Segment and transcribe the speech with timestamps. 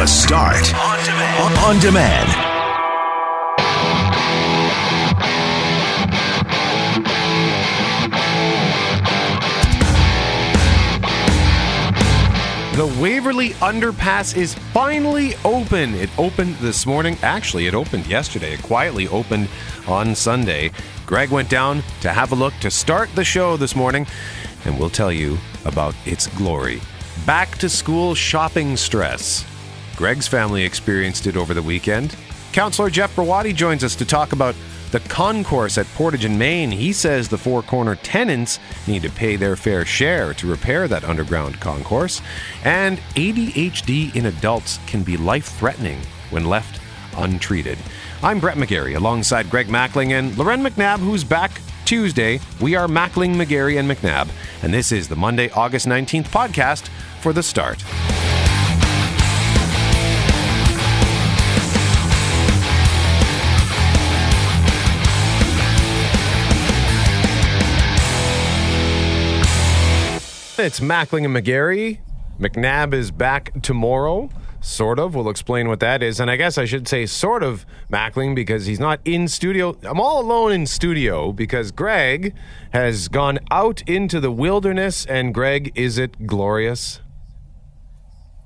[0.00, 1.58] The Start on demand.
[1.58, 2.28] On demand.
[12.78, 15.94] The Waverley Underpass is finally open.
[15.96, 17.18] It opened this morning.
[17.22, 18.54] Actually, it opened yesterday.
[18.54, 19.50] It quietly opened
[19.86, 20.70] on Sunday.
[21.04, 24.06] Greg went down to have a look to start the show this morning,
[24.64, 25.36] and we'll tell you
[25.66, 26.80] about its glory.
[27.26, 29.44] Back to school shopping stress.
[30.00, 32.16] Greg's family experienced it over the weekend.
[32.54, 34.54] Councillor Jeff Browaty joins us to talk about
[34.92, 36.70] the concourse at Portage in Main.
[36.70, 41.04] He says the Four Corner tenants need to pay their fair share to repair that
[41.04, 42.22] underground concourse.
[42.64, 45.98] And ADHD in adults can be life threatening
[46.30, 46.80] when left
[47.18, 47.76] untreated.
[48.22, 52.40] I'm Brett McGarry alongside Greg Mackling and Loren McNabb, who's back Tuesday.
[52.58, 54.30] We are Mackling, McGarry, and McNabb.
[54.62, 56.88] And this is the Monday, August 19th podcast
[57.20, 57.84] for The Start.
[70.62, 72.00] It's Mackling and McGarry.
[72.38, 74.28] McNabb is back tomorrow.
[74.60, 75.14] Sort of.
[75.14, 76.20] We'll explain what that is.
[76.20, 79.74] And I guess I should say sort of Mackling because he's not in studio.
[79.84, 82.34] I'm all alone in studio because Greg
[82.74, 85.06] has gone out into the wilderness.
[85.06, 87.00] And Greg, is it glorious?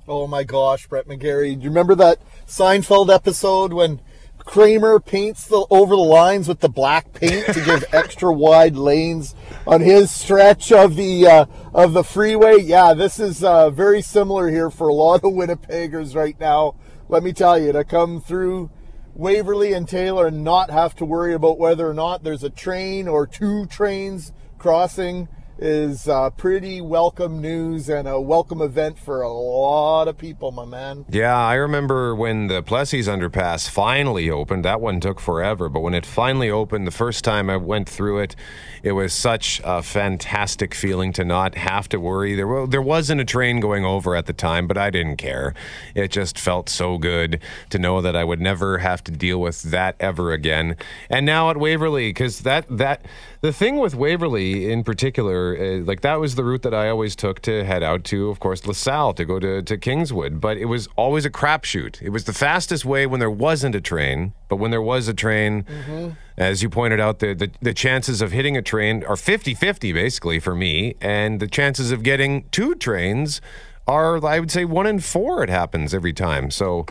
[0.07, 1.53] Oh my gosh, Brett McGarry.
[1.53, 3.99] Do you remember that Seinfeld episode when
[4.45, 9.35] Kramer paints the over the lines with the black paint to give extra wide lanes
[9.67, 12.59] on his stretch of the uh, of the freeway.
[12.61, 16.75] Yeah, this is uh, very similar here for a lot of Winnipeggers right now.
[17.09, 18.69] Let me tell you, to come through
[19.15, 23.07] Waverley and Taylor and not have to worry about whether or not there's a train
[23.07, 29.31] or two trains crossing is uh, pretty welcome news and a welcome event for a
[29.31, 31.05] lot of people, my man.
[31.09, 34.65] Yeah, I remember when the Plessis underpass finally opened.
[34.65, 38.19] That one took forever, but when it finally opened, the first time I went through
[38.19, 38.35] it,
[38.83, 42.35] it was such a fantastic feeling to not have to worry.
[42.35, 45.53] There, there wasn't a train going over at the time, but I didn't care.
[45.95, 47.39] It just felt so good
[47.69, 50.75] to know that I would never have to deal with that ever again.
[51.09, 53.05] And now at Waverley, because that that
[53.41, 57.15] the thing with Waverley in particular, uh, like that was the route that I always
[57.15, 60.39] took to head out to, of course, LaSalle to go to, to Kingswood.
[60.39, 62.01] But it was always a crapshoot.
[62.01, 64.33] It was the fastest way when there wasn't a train.
[64.47, 66.11] But when there was a train, mm-hmm.
[66.37, 69.91] as you pointed out, the, the, the chances of hitting a train are 50 50
[69.91, 70.95] basically for me.
[71.01, 73.41] And the chances of getting two trains
[73.87, 76.49] are, I would say, one in four it happens every time.
[76.51, 76.85] So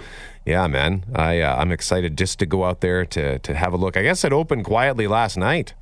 [0.44, 3.76] yeah, man, I uh, I'm excited just to go out there to to have a
[3.76, 3.96] look.
[3.96, 5.74] I guess it opened quietly last night.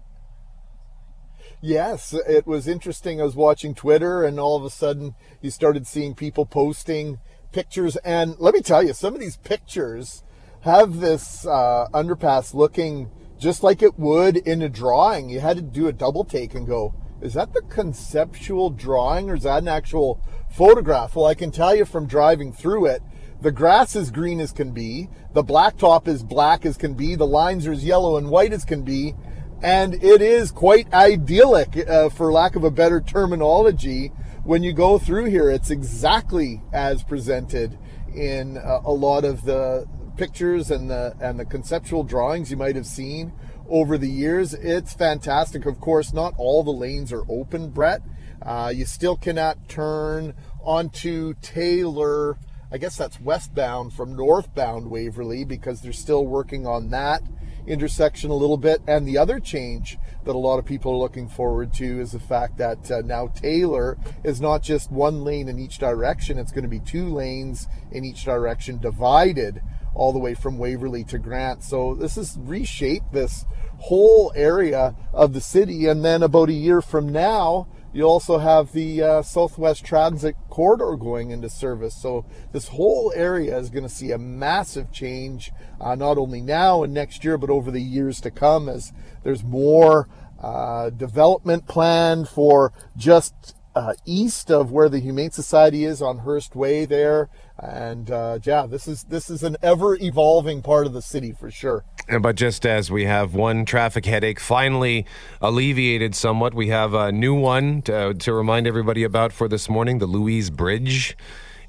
[1.65, 3.21] Yes, it was interesting.
[3.21, 7.21] I was watching Twitter, and all of a sudden, you started seeing people posting
[7.53, 7.95] pictures.
[7.99, 10.25] And let me tell you, some of these pictures
[10.63, 15.31] have this uh, underpass looking just like it would in a drawing.
[15.31, 19.37] You had to do a double take and go, is that the conceptual drawing or
[19.37, 21.15] is that an actual photograph?
[21.15, 23.03] Well, I can tell you from driving through it,
[23.41, 27.27] the grass is green as can be, the blacktop is black as can be, the
[27.27, 29.15] lines are as yellow and white as can be,
[29.63, 34.09] and it is quite idyllic, uh, for lack of a better terminology.
[34.45, 37.79] When you go through here, it's exactly as presented
[38.13, 39.87] in uh, a lot of the
[40.17, 43.33] pictures and the and the conceptual drawings you might have seen
[43.69, 44.53] over the years.
[44.53, 45.65] It's fantastic.
[45.65, 48.03] Of course, not all the lanes are open, Brett.
[48.45, 50.35] Uh, you still cannot turn
[50.65, 52.37] onto Taylor.
[52.73, 57.23] I guess that's westbound from northbound Waverley because they're still working on that
[57.67, 58.81] intersection a little bit.
[58.87, 62.21] And the other change that a lot of people are looking forward to is the
[62.21, 66.65] fact that uh, now Taylor is not just one lane in each direction, it's going
[66.65, 69.61] to be two lanes in each direction divided
[69.95, 71.63] all the way from Waverley to Grant.
[71.63, 73.45] So this has reshaped this
[73.79, 75.87] whole area of the city.
[75.87, 80.97] And then about a year from now, you also have the uh, Southwest Transit Corridor
[80.97, 81.95] going into service.
[81.95, 86.83] So this whole area is going to see a massive change, uh, not only now
[86.83, 90.09] and next year, but over the years to come as there's more
[90.41, 96.57] uh, development planned for just uh, east of where the Humane Society is on Hurst
[96.57, 97.29] Way there.
[97.63, 101.49] And uh, yeah, this is this is an ever evolving part of the city for
[101.49, 101.85] sure.
[102.21, 105.07] But just as we have one traffic headache finally
[105.41, 109.99] alleviated somewhat, we have a new one to, to remind everybody about for this morning:
[109.99, 111.17] the Louise Bridge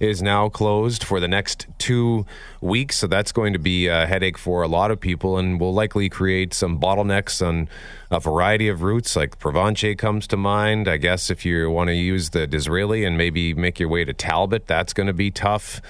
[0.03, 2.25] is now closed for the next two
[2.61, 2.97] weeks.
[2.97, 6.09] So that's going to be a headache for a lot of people and will likely
[6.09, 7.69] create some bottlenecks on
[8.11, 9.15] a variety of routes.
[9.15, 10.87] Like Provencher comes to mind.
[10.87, 14.13] I guess if you want to use the Disraeli and maybe make your way to
[14.13, 15.81] Talbot, that's going to be tough.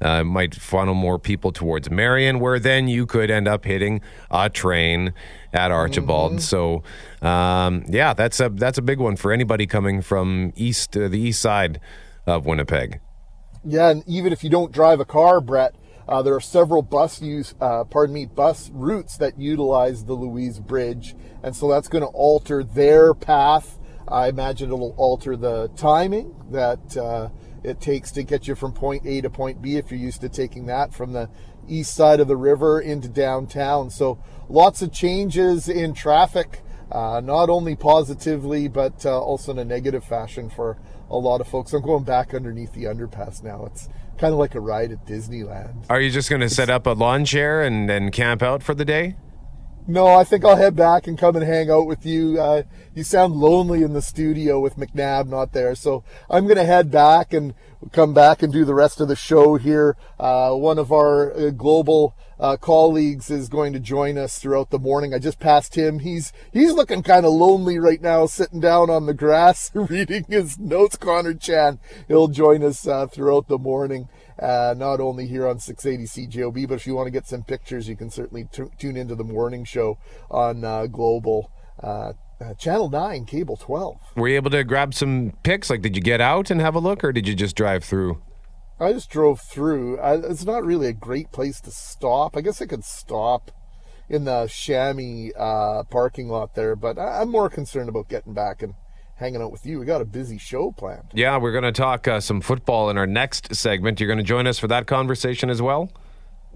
[0.00, 4.00] Uh, might funnel more people towards Marion, where then you could end up hitting
[4.32, 5.14] a train
[5.52, 6.40] at Archibald.
[6.42, 6.82] So,
[7.22, 11.20] um, yeah, that's a that's a big one for anybody coming from east uh, the
[11.20, 11.78] east side
[12.26, 13.00] of Winnipeg.
[13.64, 15.76] Yeah, and even if you don't drive a car, Brett,
[16.08, 20.58] uh, there are several bus use, uh, pardon me, bus routes that utilize the Louise
[20.58, 21.14] Bridge,
[21.44, 23.78] and so that's going to alter their path.
[24.08, 27.28] I imagine it'll alter the timing that uh,
[27.62, 30.28] it takes to get you from point A to point B if you're used to
[30.28, 31.30] taking that from the
[31.68, 33.90] east side of the river into downtown.
[33.90, 34.18] So
[34.48, 36.62] lots of changes in traffic,
[36.92, 40.78] uh, not only positively but uh, also in a negative fashion for
[41.10, 41.72] a lot of folks.
[41.72, 43.66] I'm going back underneath the underpass now.
[43.66, 45.84] It's kind of like a ride at Disneyland.
[45.90, 48.74] Are you just going to set up a lawn chair and, and camp out for
[48.74, 49.16] the day?
[49.86, 52.40] No, I think I'll head back and come and hang out with you.
[52.40, 52.62] Uh,
[52.94, 56.88] you sound lonely in the studio with McNabb not there, so I'm going to head
[56.88, 57.52] back and
[57.90, 59.96] come back and do the rest of the show here.
[60.20, 64.78] Uh, one of our uh, global uh, colleagues is going to join us throughout the
[64.78, 65.12] morning.
[65.12, 65.98] I just passed him.
[65.98, 70.60] He's he's looking kind of lonely right now, sitting down on the grass reading his
[70.60, 70.96] notes.
[70.96, 74.08] Connor Chan, he'll join us uh, throughout the morning
[74.42, 77.88] uh, not only here on 680 CJOB, but if you want to get some pictures,
[77.88, 79.98] you can certainly t- tune into the morning show
[80.30, 81.50] on uh, Global.
[81.82, 83.96] Uh, uh Channel 9, Cable 12.
[84.16, 85.70] Were you able to grab some pics?
[85.70, 88.20] Like, did you get out and have a look, or did you just drive through?
[88.80, 90.00] I just drove through.
[90.00, 92.36] I, it's not really a great place to stop.
[92.36, 93.52] I guess I could stop
[94.08, 98.60] in the Chamois uh, parking lot there, but I, I'm more concerned about getting back
[98.60, 98.74] and
[99.22, 99.78] hanging out with you.
[99.78, 101.04] We got a busy show planned.
[101.14, 104.00] Yeah, we're going to talk uh, some football in our next segment.
[104.00, 105.90] You're going to join us for that conversation as well?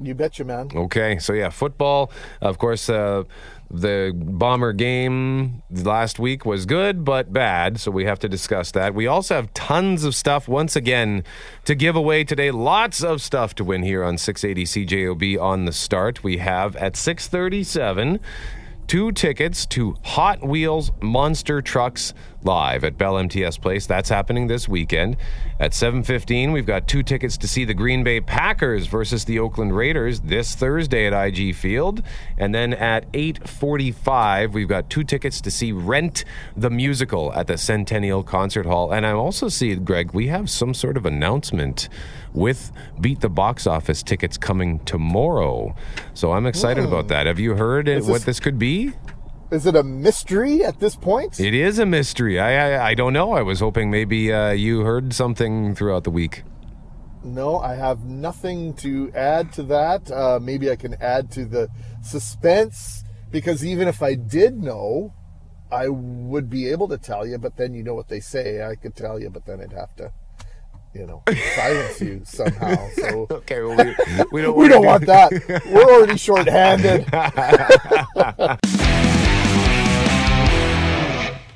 [0.02, 0.70] You betcha, man.
[0.74, 2.10] Okay, so yeah, football.
[2.42, 3.22] Of course, uh,
[3.70, 8.94] the Bomber game last week was good but bad, so we have to discuss that.
[8.94, 11.24] We also have tons of stuff once again
[11.64, 12.50] to give away today.
[12.50, 16.22] Lots of stuff to win here on 680 CJOB on the start.
[16.22, 18.20] We have at 637
[18.86, 23.86] two tickets to Hot Wheels Monster Trucks live at Bell MTS Place.
[23.86, 25.16] That's happening this weekend.
[25.58, 29.76] At 7:15, we've got two tickets to see the Green Bay Packers versus the Oakland
[29.76, 32.02] Raiders this Thursday at IG Field,
[32.38, 36.24] and then at 8:45, we've got two tickets to see Rent
[36.56, 38.92] the musical at the Centennial Concert Hall.
[38.92, 41.88] And I also see, Greg, we have some sort of announcement
[42.32, 45.74] with Beat the Box Office tickets coming tomorrow.
[46.14, 47.26] So I'm excited about that.
[47.26, 48.75] Have you heard it, what this could be?
[49.50, 51.38] Is it a mystery at this point?
[51.38, 52.40] It is a mystery.
[52.40, 53.32] I I, I don't know.
[53.32, 56.42] I was hoping maybe uh, you heard something throughout the week.
[57.22, 60.10] No, I have nothing to add to that.
[60.10, 61.68] Uh, maybe I can add to the
[62.02, 65.12] suspense because even if I did know,
[65.70, 67.38] I would be able to tell you.
[67.38, 68.64] But then you know what they say.
[68.64, 70.12] I could tell you, but then I'd have to
[70.96, 71.22] you know,
[71.54, 72.88] silence you somehow.
[72.96, 73.94] So okay, well, we,
[74.32, 75.32] we don't we don't do want that.
[75.66, 77.06] We're already short-handed.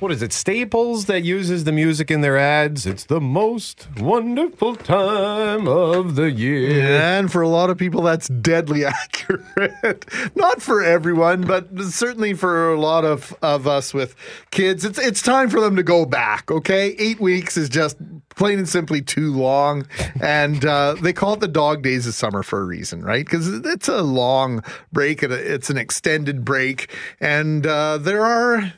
[0.00, 2.86] What is it, Staples that uses the music in their ads?
[2.86, 6.98] It's the most wonderful time of the year.
[6.98, 10.06] And for a lot of people, that's deadly accurate.
[10.34, 14.16] Not for everyone, but certainly for a lot of, of us with
[14.50, 14.86] kids.
[14.86, 16.94] It's, it's time for them to go back, okay?
[16.98, 17.98] Eight weeks is just
[18.30, 19.86] plain and simply too long.
[20.22, 23.26] And uh, they call it the dog days of summer for a reason, right?
[23.26, 26.90] Because it's a long break, it's an extended break.
[27.20, 28.72] And uh, there are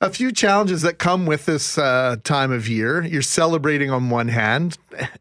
[0.00, 3.04] a few challenges that come with this uh, time of year.
[3.04, 4.78] You're celebrating on one hand,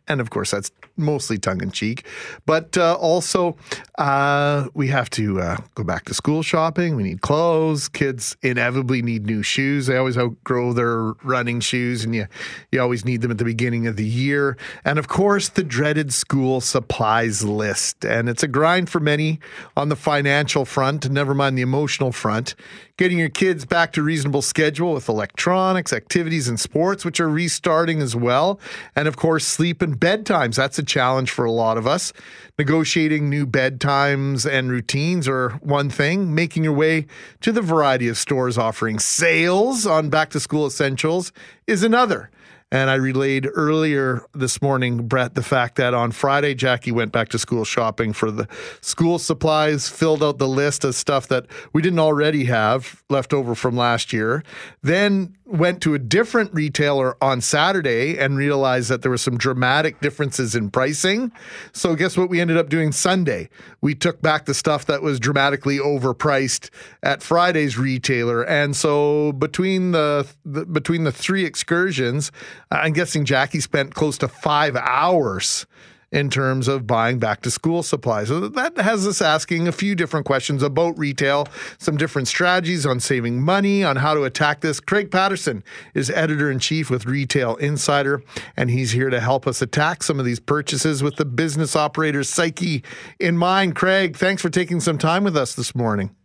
[0.08, 2.06] and of course, that's mostly tongue in cheek.
[2.46, 3.58] But uh, also,
[3.98, 6.96] uh, we have to uh, go back to school shopping.
[6.96, 7.88] We need clothes.
[7.88, 9.88] Kids inevitably need new shoes.
[9.88, 12.28] They always outgrow their running shoes, and you,
[12.72, 14.58] you always need them at the beginning of the year.
[14.86, 18.06] And of course, the dreaded school supplies list.
[18.06, 19.40] And it's a grind for many
[19.76, 22.54] on the financial front, never mind the emotional front.
[22.98, 28.02] Getting your kids back to reasonable schedule with electronics, activities, and sports, which are restarting
[28.02, 28.60] as well.
[28.96, 30.56] And of course, sleep and bedtimes.
[30.56, 32.12] That's a challenge for a lot of us.
[32.58, 36.34] Negotiating new bedtimes and routines are one thing.
[36.34, 37.06] Making your way
[37.42, 41.32] to the variety of stores offering sales on back to school essentials
[41.68, 42.32] is another.
[42.70, 47.30] And I relayed earlier this morning, Brett, the fact that on Friday, Jackie went back
[47.30, 48.46] to school shopping for the
[48.82, 53.56] school supplies, filled out the list of stuff that we didn't already have left over
[53.56, 54.44] from last year.
[54.84, 60.02] Then went to a different retailer on Saturday and realized that there were some dramatic
[60.02, 61.32] differences in pricing.
[61.72, 63.50] So guess what we ended up doing Sunday?
[63.80, 66.70] We took back the stuff that was dramatically overpriced
[67.02, 68.44] at Friday's retailer.
[68.44, 72.32] And so between the, the between the three excursions,
[72.72, 75.66] I'm guessing Jackie spent close to 5 hours
[76.12, 78.30] in terms of buying back to school supplies.
[78.30, 81.48] So that has us asking a few different questions about retail,
[81.80, 84.80] some different strategies on saving money, on how to attack this.
[84.80, 88.24] Craig Patterson is editor in chief with Retail Insider,
[88.56, 92.30] and he's here to help us attack some of these purchases with the business operator's
[92.30, 92.84] psyche
[93.20, 93.76] in mind.
[93.76, 96.16] Craig, thanks for taking some time with us this morning.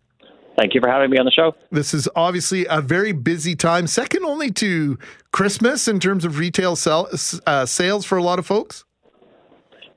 [0.59, 1.55] Thank you for having me on the show.
[1.71, 4.99] This is obviously a very busy time, second only to
[5.33, 7.09] Christmas in terms of retail sell,
[7.47, 8.85] uh, sales for a lot of folks.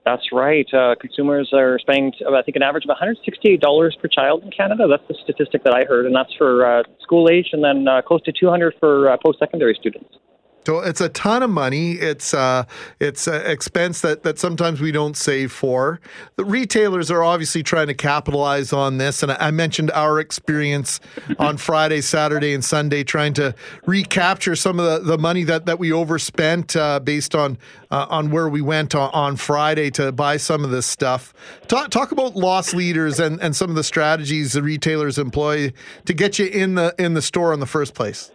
[0.05, 0.67] That's right.
[0.71, 4.87] Uh, consumers are spending, I think, an average of $168 per child in Canada.
[4.87, 8.03] That's the statistic that I heard, and that's for uh, school age, and then uh,
[8.03, 10.13] close to 200 for uh, post-secondary students.
[10.65, 11.91] So it's a ton of money.
[11.93, 12.65] It's uh,
[12.99, 15.99] it's an expense that, that sometimes we don't save for.
[16.37, 20.99] The retailers are obviously trying to capitalize on this, and I mentioned our experience
[21.37, 23.53] on Friday, Saturday, and Sunday trying to
[23.85, 27.59] recapture some of the, the money that, that we overspent uh, based on
[27.91, 31.31] uh, on where we went on, on, Friday to buy some of this stuff.
[31.67, 35.73] Talk talk about loss leaders and, and some of the strategies the retailers employ
[36.05, 38.31] to get you in the in the store in the first place.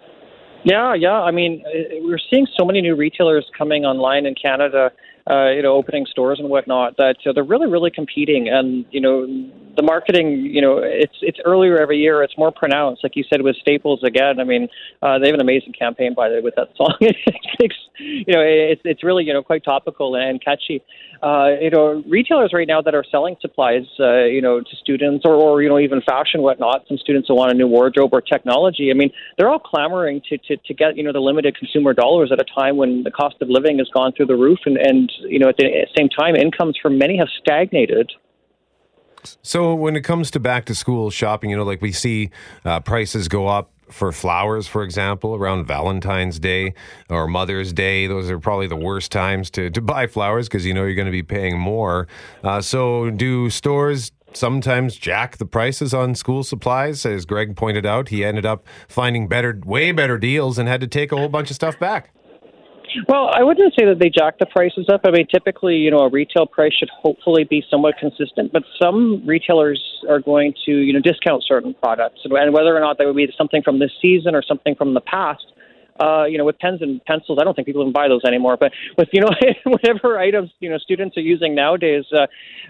[0.65, 1.21] Yeah, yeah.
[1.21, 4.93] I mean, uh, we're seeing so many new retailers coming online in Canada,
[5.31, 8.49] uh, you know, opening stores and whatnot that uh, they're really, really competing.
[8.49, 9.27] And you know,
[9.77, 12.23] the marketing, you know, it's it's earlier every year.
[12.23, 14.41] It's more pronounced, like you said with Staples again.
[14.41, 14.69] I mean,
[15.03, 16.95] uh, they have an amazing campaign by the way with that song.
[17.01, 20.83] it's, you know, it's it's really you know quite topical and catchy
[21.23, 25.25] uh, you know, retailers right now that are selling supplies, uh, you know, to students
[25.27, 28.23] or, or, you know, even fashion, whatnot, some students who want a new wardrobe or
[28.23, 28.91] technology.
[28.91, 32.31] I mean, they're all clamoring to, to, to get, you know, the limited consumer dollars
[32.33, 34.61] at a time when the cost of living has gone through the roof.
[34.65, 38.11] And, and you know, at the same time, incomes for many have stagnated.
[39.43, 42.31] So when it comes to back to school shopping, you know, like we see
[42.65, 46.75] uh, prices go up for flowers, for example, around Valentine's Day
[47.09, 48.07] or Mother's Day.
[48.07, 51.07] Those are probably the worst times to, to buy flowers because you know you're going
[51.07, 52.09] to be paying more.
[52.43, 57.05] Uh, so, do stores sometimes jack the prices on school supplies?
[57.05, 60.87] As Greg pointed out, he ended up finding better, way better deals and had to
[60.87, 62.13] take a whole bunch of stuff back.
[63.09, 65.03] Well, I wouldn't say that they jack the prices up.
[65.05, 69.23] I mean, typically, you know, a retail price should hopefully be somewhat consistent, but some
[69.27, 73.17] retailers are going to, you know, discount certain products, and whether or not that would
[73.17, 75.45] be something from this season or something from the past
[76.01, 78.57] uh, you know, with pens and pencils, I don't think people even buy those anymore.
[78.57, 79.31] But with you know,
[79.65, 82.27] whatever items you know students are using nowadays, uh,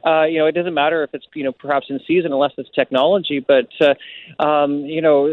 [0.08, 2.68] uh, you know, it doesn't matter if it's you know perhaps in season unless it's
[2.74, 3.40] technology.
[3.40, 5.28] But uh, um, you know,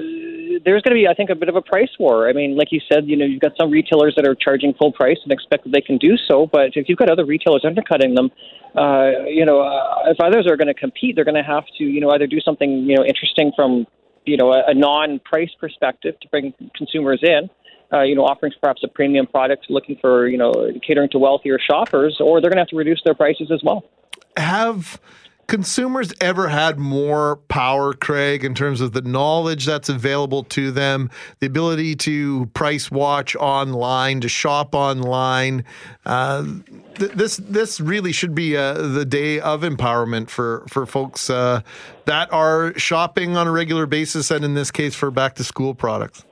[0.63, 2.29] there's going to be, I think, a bit of a price war.
[2.29, 4.91] I mean, like you said, you know, you've got some retailers that are charging full
[4.91, 8.15] price and expect that they can do so, but if you've got other retailers undercutting
[8.15, 8.29] them,
[8.75, 11.83] uh, you know, uh, if others are going to compete, they're going to have to,
[11.83, 13.87] you know, either do something, you know, interesting from
[14.27, 17.49] you know a, a non-price perspective to bring consumers in,
[17.93, 20.51] uh, you know, offering perhaps a premium product, looking for, you know,
[20.85, 23.85] catering to wealthier shoppers, or they're going to have to reduce their prices as well.
[24.35, 24.99] Have
[25.47, 31.09] consumers ever had more power, Craig, in terms of the knowledge that's available to them,
[31.39, 35.63] the ability to price watch online, to shop online?
[36.05, 36.45] Uh,
[36.95, 41.61] th- this this really should be uh, the day of empowerment for for folks uh,
[42.05, 45.73] that are shopping on a regular basis, and in this case, for back to school
[45.73, 46.25] products.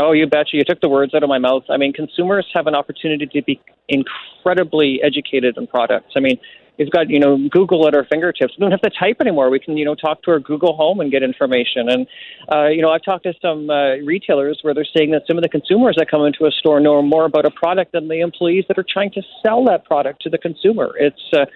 [0.00, 0.56] Oh, you betcha.
[0.56, 1.64] You took the words out of my mouth.
[1.68, 6.12] I mean, consumers have an opportunity to be incredibly educated in products.
[6.16, 6.38] I mean,
[6.78, 8.54] we've got, you know, Google at our fingertips.
[8.56, 9.50] We don't have to type anymore.
[9.50, 11.88] We can, you know, talk to our Google Home and get information.
[11.88, 12.06] And,
[12.52, 15.42] uh, you know, I've talked to some uh, retailers where they're saying that some of
[15.42, 18.64] the consumers that come into a store know more about a product than the employees
[18.68, 20.94] that are trying to sell that product to the consumer.
[20.98, 21.46] It's uh,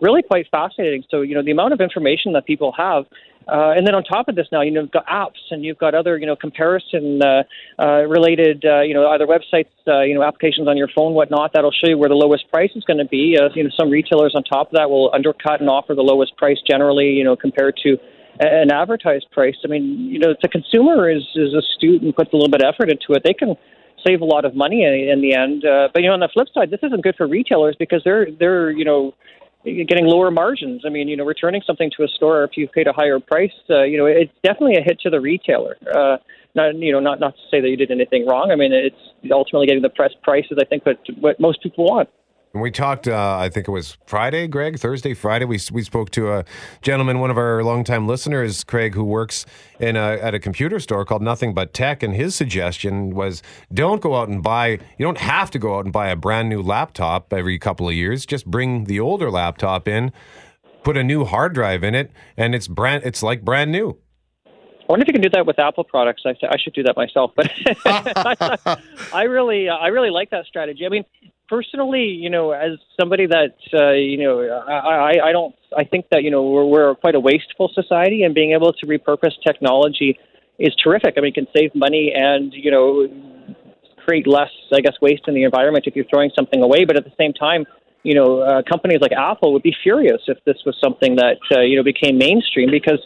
[0.00, 1.04] really quite fascinating.
[1.08, 3.04] So, you know, the amount of information that people have
[3.48, 5.78] uh, and then on top of this, now you know you've got apps and you've
[5.78, 7.42] got other you know comparison uh,
[7.78, 11.52] uh, related uh, you know either websites uh, you know applications on your phone whatnot
[11.52, 13.36] that'll show you where the lowest price is going to be.
[13.40, 16.36] Uh, you know some retailers on top of that will undercut and offer the lowest
[16.36, 17.96] price generally you know compared to
[18.40, 19.56] an advertised price.
[19.64, 22.62] I mean you know if the consumer is is astute and puts a little bit
[22.62, 23.56] of effort into it, they can
[24.06, 25.64] save a lot of money in, in the end.
[25.64, 28.26] Uh, but you know on the flip side, this isn't good for retailers because they're
[28.38, 29.14] they're you know
[29.64, 30.82] getting lower margins.
[30.84, 33.52] I mean, you know, returning something to a store if you've paid a higher price,
[33.70, 35.76] uh, you know, it's definitely a hit to the retailer.
[35.94, 36.16] Uh,
[36.54, 38.50] not, you know, not not to say that you did anything wrong.
[38.50, 38.96] I mean, it's
[39.30, 40.58] ultimately getting the press prices.
[40.60, 42.08] I think what what most people want.
[42.54, 45.46] We talked, uh, I think it was Friday, Greg, Thursday, Friday.
[45.46, 46.44] We, we spoke to a
[46.82, 49.46] gentleman, one of our longtime listeners, Craig, who works
[49.80, 52.02] in a, at a computer store called Nothing But Tech.
[52.02, 53.42] And his suggestion was
[53.72, 56.50] don't go out and buy, you don't have to go out and buy a brand
[56.50, 58.26] new laptop every couple of years.
[58.26, 60.12] Just bring the older laptop in,
[60.82, 63.96] put a new hard drive in it, and it's brand, it's like brand new.
[64.46, 66.24] I wonder if you can do that with Apple products.
[66.26, 67.50] I, I should do that myself, but
[69.14, 70.84] I really, I really like that strategy.
[70.84, 71.04] I mean,
[71.48, 76.06] personally, you know, as somebody that uh, you know, I, I I don't, I think
[76.10, 80.18] that you know we're, we're quite a wasteful society, and being able to repurpose technology
[80.58, 81.14] is terrific.
[81.16, 83.08] I mean, it can save money and you know
[84.04, 86.84] create less, I guess, waste in the environment if you're throwing something away.
[86.84, 87.64] But at the same time,
[88.02, 91.60] you know, uh, companies like Apple would be furious if this was something that uh,
[91.60, 93.00] you know became mainstream because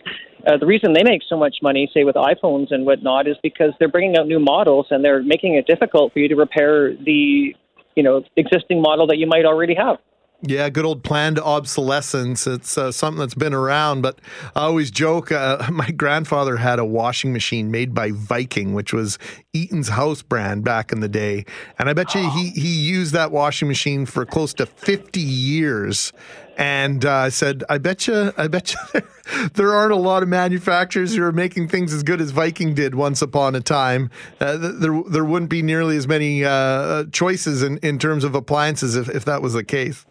[0.47, 3.73] uh, the reason they make so much money, say with iPhones and whatnot, is because
[3.79, 7.55] they're bringing out new models and they're making it difficult for you to repair the
[7.97, 9.99] you know existing model that you might already have.
[10.43, 12.47] Yeah, good old planned obsolescence.
[12.47, 14.21] It's uh, something that's been around, but
[14.55, 15.33] I always joke.
[15.33, 19.19] Uh, my grandfather had a washing machine made by Viking, which was
[19.55, 21.47] Eaton's house brand back in the day,
[21.79, 26.13] and I bet you he he used that washing machine for close to fifty years.
[26.59, 29.03] And uh, I said, I bet you, I bet you,
[29.55, 32.95] there aren't a lot of manufacturers who are making things as good as Viking did
[32.95, 34.11] once upon a time.
[34.41, 38.97] Uh, there, there wouldn't be nearly as many uh, choices in, in terms of appliances
[38.97, 40.07] if, if that was the case.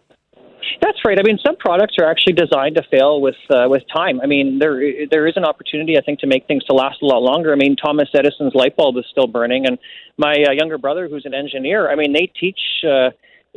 [0.80, 1.18] That's right.
[1.18, 4.20] I mean, some products are actually designed to fail with uh, with time.
[4.20, 7.06] I mean, there there is an opportunity, I think, to make things to last a
[7.06, 7.52] lot longer.
[7.52, 9.78] I mean, Thomas Edison's light bulb is still burning, and
[10.18, 12.60] my uh, younger brother, who's an engineer, I mean, they teach.
[12.84, 13.10] Uh,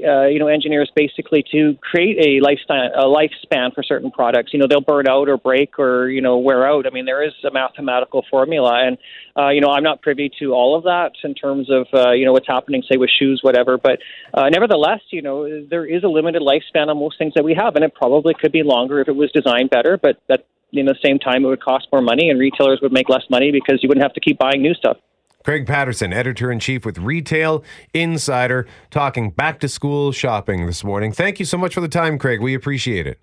[0.05, 4.53] uh, you know, engineers basically to create a lifespan, a lifespan for certain products.
[4.53, 6.85] You know, they'll burn out or break or you know wear out.
[6.85, 8.97] I mean, there is a mathematical formula, and
[9.37, 12.25] uh, you know, I'm not privy to all of that in terms of uh, you
[12.25, 13.77] know what's happening, say with shoes, whatever.
[13.77, 13.99] But
[14.33, 17.75] uh, nevertheless, you know, there is a limited lifespan on most things that we have,
[17.75, 19.97] and it probably could be longer if it was designed better.
[20.01, 23.23] But that, the same time, it would cost more money, and retailers would make less
[23.29, 24.97] money because you wouldn't have to keep buying new stuff.
[25.45, 31.11] Craig Patterson, editor in chief with Retail Insider, talking back to school shopping this morning.
[31.11, 32.41] Thank you so much for the time, Craig.
[32.41, 33.19] We appreciate it.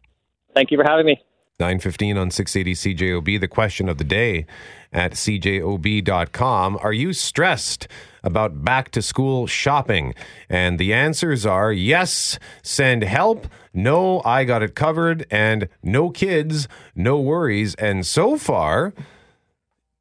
[0.55, 1.23] Thank you for having me.
[1.59, 3.41] 915 on 680 CJOB.
[3.41, 4.47] The question of the day
[4.93, 6.79] at cjob.com.
[6.83, 7.89] Are you stressed
[8.23, 10.15] about back to school shopping?
[10.49, 16.67] And the answers are yes, send help, no, I got it covered, and no kids,
[16.95, 17.75] no worries.
[17.75, 18.95] And so far,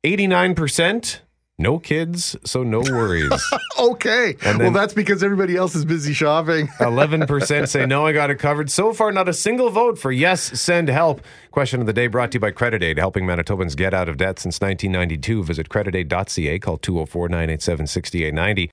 [0.03, 1.19] 89%
[1.57, 3.31] no kids, so no worries.
[3.79, 4.35] okay.
[4.57, 6.67] Well, that's because everybody else is busy shopping.
[6.79, 8.69] 11% say no, I got it covered.
[8.69, 11.21] So far, not a single vote for yes, send help.
[11.51, 14.17] Question of the day brought to you by Credit Aid, helping Manitobans get out of
[14.17, 15.43] debt since 1992.
[15.43, 18.71] Visit creditaid.ca, call 204 987 6890.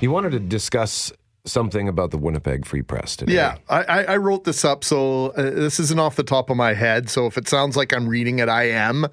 [0.00, 1.12] You wanted to discuss
[1.46, 3.34] something about the Winnipeg Free Press today.
[3.34, 6.72] Yeah, I, I wrote this up, so uh, this isn't off the top of my
[6.72, 7.10] head.
[7.10, 9.06] So if it sounds like I'm reading it, I am.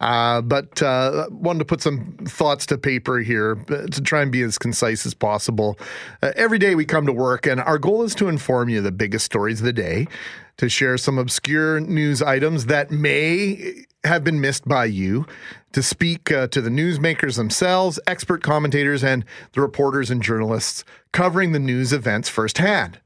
[0.00, 4.30] Uh, but uh, wanted to put some thoughts to paper here uh, to try and
[4.30, 5.78] be as concise as possible.
[6.22, 8.92] Uh, every day we come to work, and our goal is to inform you the
[8.92, 10.06] biggest stories of the day,
[10.58, 15.26] to share some obscure news items that may have been missed by you
[15.72, 21.52] to speak uh, to the newsmakers themselves, expert commentators, and the reporters and journalists covering
[21.52, 22.98] the news events firsthand.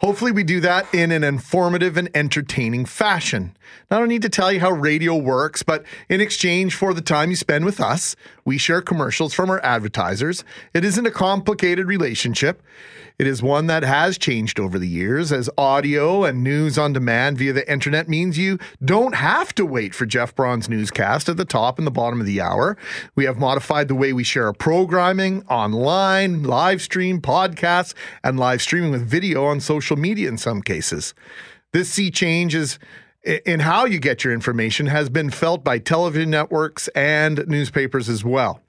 [0.00, 3.56] Hopefully, we do that in an informative and entertaining fashion.
[3.90, 7.00] Now, I don't need to tell you how radio works, but in exchange for the
[7.00, 10.44] time you spend with us, we share commercials from our advertisers.
[10.72, 12.62] It isn't a complicated relationship.
[13.18, 17.36] It is one that has changed over the years as audio and news on demand
[17.36, 21.44] via the internet means you don't have to wait for Jeff Braun's newscast at the
[21.44, 22.76] top and the bottom of the hour.
[23.16, 28.62] We have modified the way we share our programming online, live stream, podcasts, and live
[28.62, 31.12] streaming with video on social media in some cases.
[31.72, 32.78] This sea change is
[33.24, 38.24] in how you get your information has been felt by television networks and newspapers as
[38.24, 38.60] well.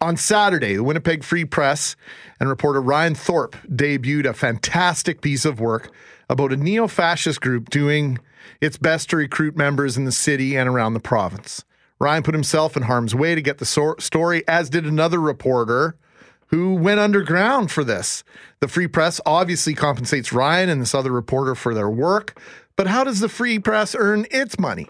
[0.00, 1.96] On Saturday, the Winnipeg Free Press
[2.40, 5.92] and reporter Ryan Thorpe debuted a fantastic piece of work
[6.28, 8.18] about a neo fascist group doing
[8.60, 11.64] its best to recruit members in the city and around the province.
[11.98, 15.96] Ryan put himself in harm's way to get the so- story, as did another reporter
[16.48, 18.24] who went underground for this.
[18.60, 22.38] The Free Press obviously compensates Ryan and this other reporter for their work,
[22.76, 24.88] but how does the Free Press earn its money?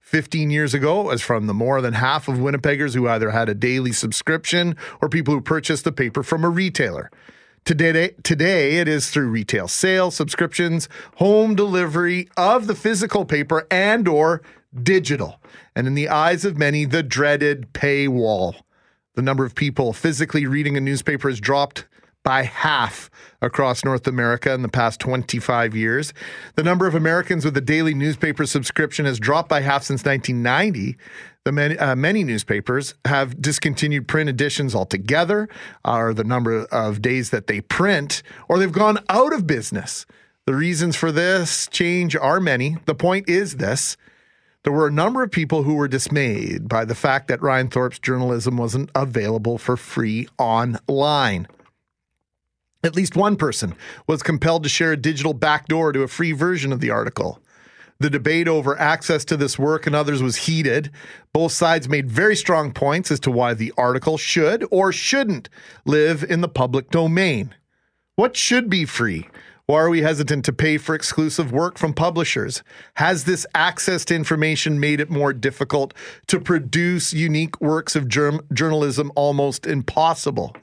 [0.00, 3.54] 15 years ago, as from the more than half of Winnipeggers who either had a
[3.54, 7.10] daily subscription or people who purchased the paper from a retailer.
[7.64, 14.08] Today, today it is through retail sales, subscriptions, home delivery of the physical paper and
[14.08, 14.42] or
[14.82, 15.40] digital.
[15.76, 18.54] And in the eyes of many, the dreaded paywall.
[19.14, 21.86] The number of people physically reading a newspaper has dropped
[22.22, 23.10] by half
[23.42, 26.12] across North America in the past 25 years.
[26.56, 30.96] The number of Americans with a daily newspaper subscription has dropped by half since 1990.
[31.44, 35.48] The many, uh, many newspapers have discontinued print editions altogether,
[35.84, 40.04] or the number of days that they print, or they've gone out of business.
[40.46, 42.76] The reasons for this change are many.
[42.84, 43.96] The point is this
[44.62, 47.98] there were a number of people who were dismayed by the fact that Ryan Thorpe's
[47.98, 51.48] journalism wasn't available for free online.
[52.82, 53.74] At least one person
[54.06, 57.42] was compelled to share a digital backdoor to a free version of the article.
[57.98, 60.90] The debate over access to this work and others was heated.
[61.34, 65.50] Both sides made very strong points as to why the article should or shouldn't
[65.84, 67.54] live in the public domain.
[68.16, 69.28] What should be free?
[69.66, 72.62] Why are we hesitant to pay for exclusive work from publishers?
[72.94, 75.92] Has this access to information made it more difficult
[76.28, 80.56] to produce unique works of germ- journalism almost impossible?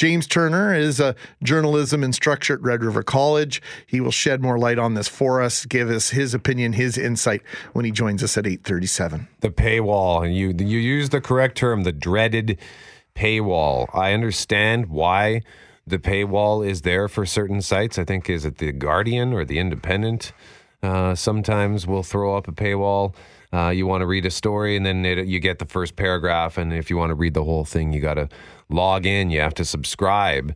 [0.00, 3.60] James Turner is a journalism instructor at Red River College.
[3.86, 7.42] He will shed more light on this for us, give us his opinion, his insight
[7.74, 9.28] when he joins us at 8:37.
[9.40, 12.56] The paywall, and you you use the correct term, the dreaded
[13.14, 13.94] paywall.
[13.94, 15.42] I understand why
[15.86, 17.98] the paywall is there for certain sites.
[17.98, 20.32] I think is it the Guardian or the Independent
[20.82, 23.14] uh, sometimes will throw up a paywall.
[23.52, 26.56] Uh, you want to read a story, and then it, you get the first paragraph,
[26.56, 28.28] and if you want to read the whole thing, you got to
[28.68, 30.54] log in, you have to subscribe.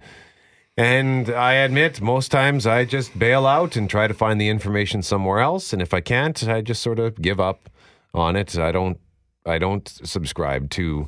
[0.76, 5.02] And I admit, most times I just bail out and try to find the information
[5.02, 5.72] somewhere else.
[5.72, 7.70] And if I can't, I just sort of give up
[8.12, 8.58] on it.
[8.58, 8.98] I don't,
[9.46, 11.06] I don't subscribe to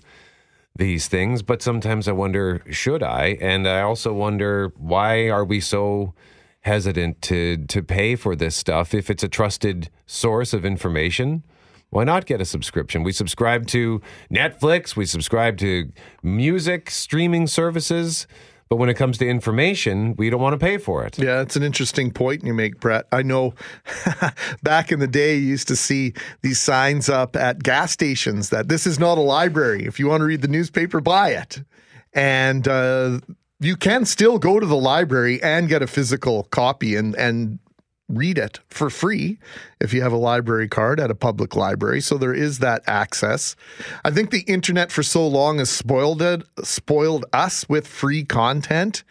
[0.77, 1.43] these things.
[1.43, 3.39] But sometimes I wonder, should I?
[3.41, 6.15] And I also wonder, why are we so
[6.61, 11.43] hesitant to to pay for this stuff if it's a trusted source of information?
[11.91, 13.03] Why not get a subscription?
[13.03, 15.91] We subscribe to Netflix, we subscribe to
[16.23, 18.27] music streaming services.
[18.69, 21.19] But when it comes to information, we don't want to pay for it.
[21.21, 23.07] Yeah, it's an interesting point you make, Brett.
[23.13, 23.55] I know
[24.65, 28.69] back in the day, you used to see these signs up at gas stations that
[28.69, 29.87] this is not a library.
[29.87, 31.63] If you want to read the newspaper, buy it.
[32.13, 33.21] And uh,
[33.61, 37.61] you can still go to the library and get a physical copy and, and
[38.09, 39.39] read it for free
[39.81, 42.01] if you have a library card at a public library.
[42.01, 43.57] So there is that access.
[44.05, 49.03] I think the internet for so long has spoiled it, spoiled us with free content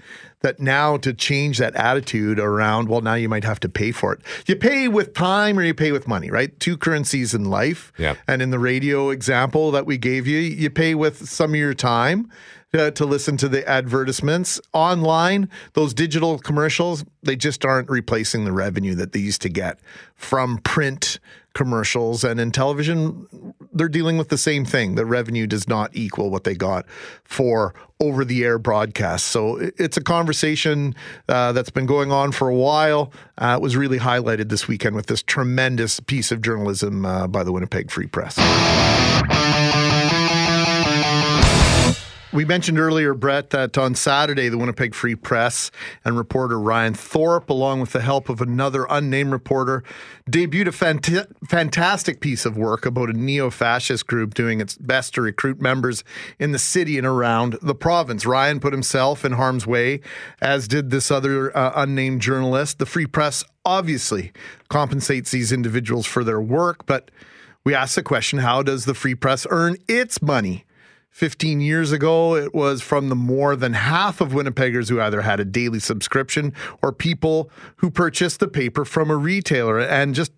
[0.41, 4.13] that now to change that attitude around, well, now you might have to pay for
[4.13, 4.21] it.
[4.45, 6.58] You pay with time or you pay with money, right?
[6.60, 7.91] Two currencies in life.
[7.97, 8.17] Yep.
[8.27, 11.73] And in the radio example that we gave you, you pay with some of your
[11.73, 12.29] time
[12.75, 15.49] to, to listen to the advertisements online.
[15.73, 19.79] Those digital commercials, they just aren't replacing the revenue that they used to get
[20.15, 21.19] from print
[21.53, 22.25] commercials.
[22.25, 24.95] And in television, they're dealing with the same thing.
[24.95, 26.85] The revenue does not equal what they got
[27.23, 29.29] for over the air broadcasts.
[29.29, 30.95] So it's a conversation
[31.29, 33.13] uh, that's been going on for a while.
[33.38, 37.45] Uh, it was really highlighted this weekend with this tremendous piece of journalism uh, by
[37.45, 38.35] the Winnipeg Free Press.
[42.36, 45.71] We mentioned earlier, Brett, that on Saturday, the Winnipeg Free Press
[46.04, 49.86] and reporter Ryan Thorpe, along with the help of another unnamed reporter,
[50.30, 55.13] debuted a fant- fantastic piece of work about a neo fascist group doing its best
[55.13, 56.04] to recruit members
[56.38, 58.26] in the city and around the province.
[58.26, 60.02] Ryan put himself in harm's way,
[60.41, 62.80] as did this other uh, unnamed journalist.
[62.80, 64.34] The Free Press obviously
[64.67, 67.12] compensates these individuals for their work, but
[67.63, 70.64] we ask the question how does the Free Press earn its money?
[71.15, 75.39] 15 years ago, it was from the more than half of Winnipeggers who either had
[75.39, 76.51] a daily subscription
[76.84, 79.80] or people who purchased the paper from a retailer.
[79.80, 80.34] And just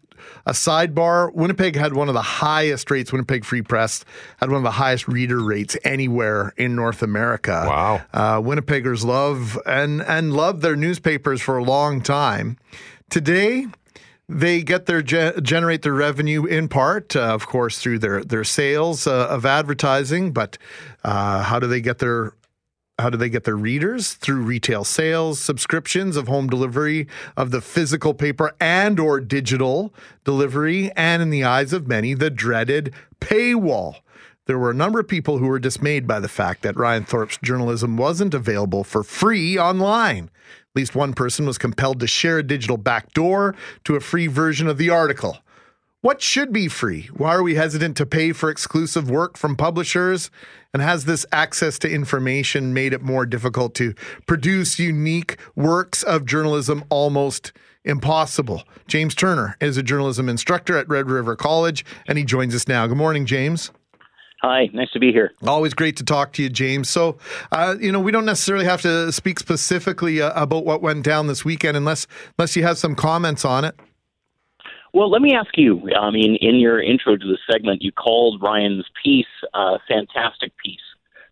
[0.46, 4.06] a sidebar Winnipeg had one of the highest rates, Winnipeg Free Press
[4.38, 7.66] had one of the highest reader rates anywhere in North America.
[7.68, 8.02] Wow.
[8.13, 12.56] Uh, Winnipeggers love and, and love their newspapers for a long time.
[13.10, 13.66] Today,
[14.30, 18.44] they get their ge- generate their revenue in part, uh, of course, through their their
[18.44, 20.32] sales uh, of advertising.
[20.32, 20.58] But
[21.04, 22.34] uh, how do they get their
[23.00, 27.62] how do they get their readers through retail sales subscriptions of home delivery of the
[27.62, 33.98] physical paper and or digital delivery and in the eyes of many the dreaded paywall
[34.48, 37.38] there were a number of people who were dismayed by the fact that Ryan Thorpe's
[37.44, 40.30] journalism wasn't available for free online.
[40.78, 44.68] At least one person was compelled to share a digital backdoor to a free version
[44.68, 45.40] of the article.
[46.02, 47.10] What should be free?
[47.18, 50.30] Why are we hesitant to pay for exclusive work from publishers?
[50.76, 53.96] And has this access to information made it more difficult to
[54.28, 58.62] produce unique works of journalism almost impossible?
[58.86, 62.86] James Turner is a journalism instructor at Red River College, and he joins us now.
[62.86, 63.72] Good morning, James.
[64.41, 65.32] Hi, nice to be here.
[65.45, 66.89] Always great to talk to you, James.
[66.89, 67.17] So,
[67.52, 71.26] uh, you know, we don't necessarily have to speak specifically uh, about what went down
[71.26, 72.06] this weekend, unless
[72.38, 73.76] unless you have some comments on it.
[74.93, 75.89] Well, let me ask you.
[76.00, 80.80] I mean, in your intro to the segment, you called Ryan's piece a fantastic piece.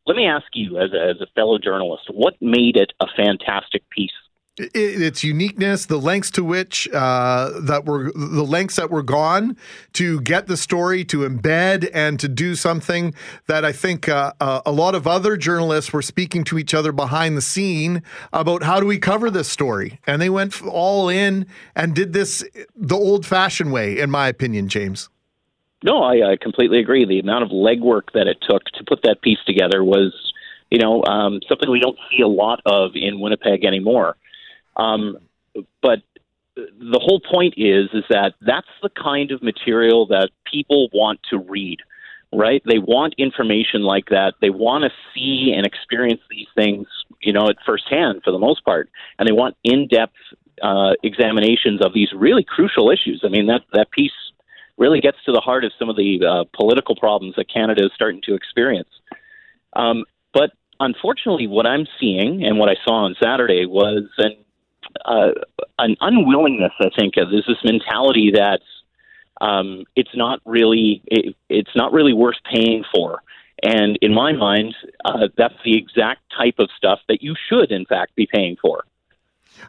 [0.08, 3.90] Let me ask you, as a, as a fellow journalist, what made it a fantastic
[3.90, 4.12] piece?
[4.58, 9.58] Its uniqueness, the lengths to which uh, that were the lengths that were gone
[9.94, 13.14] to get the story, to embed and to do something
[13.48, 16.92] that I think uh, uh, a lot of other journalists were speaking to each other
[16.92, 21.46] behind the scene about how do we cover this story, and they went all in
[21.76, 22.44] and did this
[22.76, 25.10] the old-fashioned way, in my opinion, James.
[25.84, 27.06] No, I, I completely agree.
[27.06, 30.14] The amount of legwork that it took to put that piece together was,
[30.72, 34.16] you know, um, something we don't see a lot of in Winnipeg anymore.
[34.78, 35.18] Um,
[35.82, 36.00] but
[36.56, 41.38] the whole point is is that that's the kind of material that people want to
[41.38, 41.80] read
[42.34, 42.62] right?
[42.66, 44.34] They want information like that.
[44.42, 46.88] They want to see and experience these things
[47.22, 48.90] you know at firsthand for the most part.
[49.18, 50.16] And they want in-depth
[50.62, 53.22] uh, examinations of these really crucial issues.
[53.24, 54.12] I mean that that piece
[54.78, 57.92] really gets to the heart of some of the uh, political problems that canada is
[57.96, 58.90] starting to experience.
[59.74, 64.36] Um, but unfortunately what i'm seeing and what i saw on saturday was an
[65.06, 65.32] uh,
[65.80, 66.72] an unwillingness.
[66.80, 68.62] I think uh, there's this mentality that
[69.42, 73.22] um, it's not really it, it's not really worth paying for.
[73.64, 77.86] And in my mind, uh, that's the exact type of stuff that you should, in
[77.86, 78.84] fact, be paying for.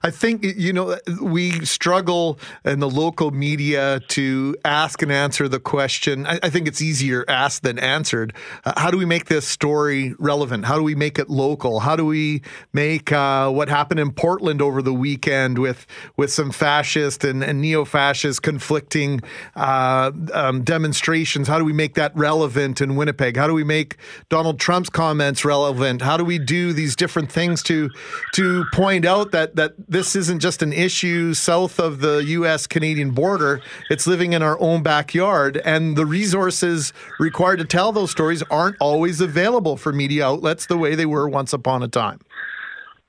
[0.03, 5.61] I think, you know, we struggle in the local media to ask and answer the
[5.61, 6.27] question.
[6.27, 8.33] I, I think it's easier asked than answered.
[8.65, 10.65] Uh, how do we make this story relevant?
[10.65, 11.81] How do we make it local?
[11.81, 16.51] How do we make uh, what happened in Portland over the weekend with, with some
[16.51, 19.21] fascist and, and neo fascist conflicting
[19.55, 21.49] uh, um, demonstrations?
[21.49, 23.37] How do we make that relevant in Winnipeg?
[23.37, 23.97] How do we make
[24.29, 26.03] Donald Trump's comments relevant?
[26.03, 27.91] How do we do these different things to,
[28.35, 32.67] to point out that, that this isn't just an issue south of the U.S.
[32.67, 33.61] Canadian border.
[33.91, 35.61] It's living in our own backyard.
[35.65, 40.79] And the resources required to tell those stories aren't always available for media outlets the
[40.79, 42.21] way they were once upon a time.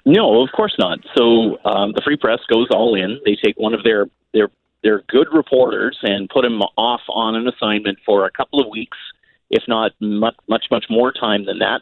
[0.05, 0.99] No, of course not.
[1.15, 3.19] So um, the Free Press goes all in.
[3.25, 4.49] They take one of their their
[4.83, 8.97] their good reporters and put him off on an assignment for a couple of weeks,
[9.49, 11.81] if not much much much more time than that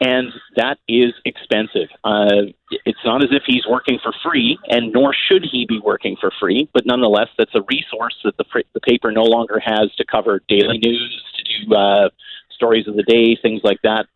[0.00, 1.88] and that is expensive.
[2.04, 2.52] Uh,
[2.84, 6.30] it's not as if he's working for free, and nor should he be working for
[6.38, 6.68] free.
[6.72, 10.78] But nonetheless, that's a resource that the the paper no longer has to cover daily
[10.78, 12.08] news, to do uh,
[12.50, 14.06] stories of the day, things like that,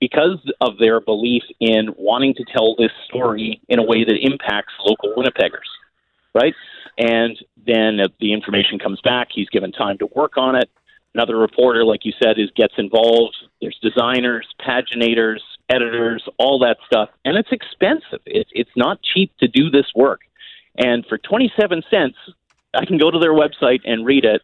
[0.00, 4.72] because of their belief in wanting to tell this story in a way that impacts
[4.84, 5.70] local Winnipeggers,
[6.34, 6.54] right?
[6.98, 7.36] And
[7.66, 9.28] then the information comes back.
[9.34, 10.70] He's given time to work on it
[11.16, 13.36] Another reporter, like you said, is gets involved.
[13.62, 15.38] There's designers, paginators,
[15.70, 18.20] editors, all that stuff, and it's expensive.
[18.26, 20.20] It's it's not cheap to do this work.
[20.76, 22.16] And for 27 cents,
[22.74, 24.42] I can go to their website and read it.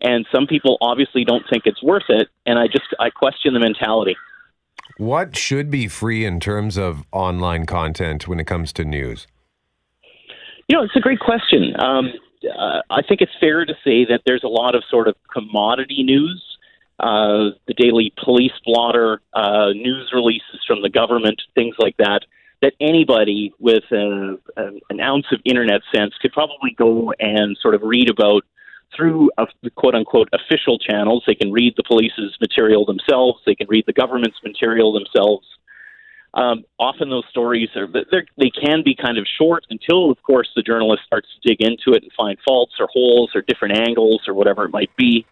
[0.00, 3.58] And some people obviously don't think it's worth it, and I just I question the
[3.58, 4.14] mentality.
[4.98, 9.26] What should be free in terms of online content when it comes to news?
[10.68, 11.74] You know, it's a great question.
[11.80, 12.12] Um,
[12.44, 16.02] uh, I think it's fair to say that there's a lot of sort of commodity
[16.02, 16.42] news.
[17.00, 22.20] Uh, the daily police blotter, uh, news releases from the government, things like that,
[22.60, 27.74] that anybody with a, a, an ounce of internet sense could probably go and sort
[27.74, 28.44] of read about
[28.96, 31.24] through a, quote unquote official channels.
[31.26, 35.46] They can read the police's material themselves, they can read the government's material themselves.
[36.34, 40.62] Um, often those stories are they can be kind of short until, of course, the
[40.62, 44.32] journalist starts to dig into it and find faults or holes or different angles or
[44.32, 45.26] whatever it might be.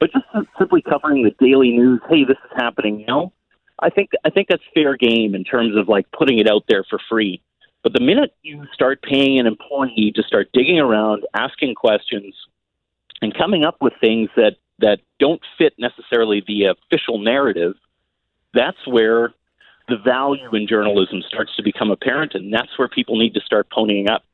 [0.00, 0.24] But just
[0.58, 3.32] simply covering the daily news, hey, this is happening now.
[3.80, 6.84] I think I think that's fair game in terms of like putting it out there
[6.88, 7.42] for free.
[7.82, 12.34] But the minute you start paying an employee to start digging around, asking questions,
[13.20, 17.74] and coming up with things that that don't fit necessarily the official narrative,
[18.54, 19.34] that's where
[19.88, 23.68] the value in journalism starts to become apparent, and that's where people need to start
[23.70, 24.24] ponying up.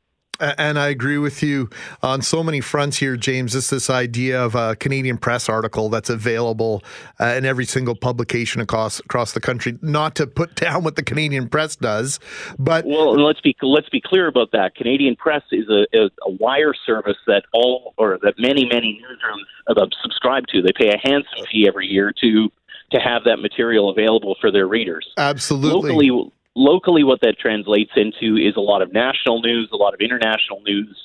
[0.41, 1.71] And I agree with you
[2.03, 3.55] on so many fronts here, James.
[3.55, 6.83] It's this idea of a Canadian press article that's available
[7.21, 9.79] uh, in every single publication across across the country.
[9.83, 12.19] Not to put down what the Canadian press does,
[12.59, 14.75] but Well, let's be let's be clear about that.
[14.75, 19.77] Canadian Press is a, is a wire service that all or that many many newsrooms
[19.77, 20.61] uh, subscribe to.
[20.61, 22.51] They pay a handsome fee every year to
[22.93, 25.07] to have that material available for their readers.
[25.19, 25.93] absolutely.
[25.93, 30.01] Locally, locally, what that translates into is a lot of national news, a lot of
[30.01, 30.97] international news,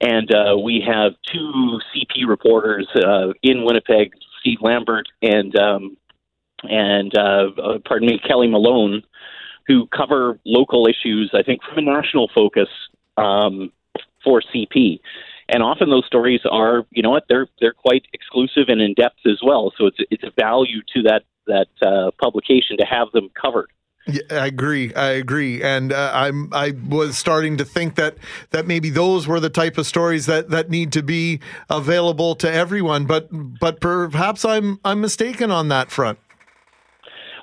[0.00, 5.96] and uh, we have two CP reporters uh, in Winnipeg, Steve Lambert and um,
[6.62, 9.02] and uh, uh, pardon me, Kelly Malone,
[9.66, 11.30] who cover local issues.
[11.34, 12.68] I think from a national focus
[13.16, 13.72] um,
[14.24, 15.00] for CP.
[15.48, 19.20] And often those stories are, you know what, they're they're quite exclusive and in depth
[19.26, 19.72] as well.
[19.78, 23.70] So it's it's a value to that that uh, publication to have them covered.
[24.06, 24.94] Yeah, I agree.
[24.94, 26.48] I agree, and uh, I'm.
[26.54, 28.16] I was starting to think that
[28.50, 32.50] that maybe those were the type of stories that that need to be available to
[32.50, 33.04] everyone.
[33.04, 36.18] But but perhaps I'm I'm mistaken on that front.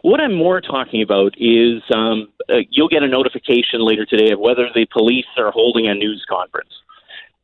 [0.02, 4.40] What I'm more talking about is um, uh, you'll get a notification later today of
[4.40, 6.70] whether the police are holding a news conference.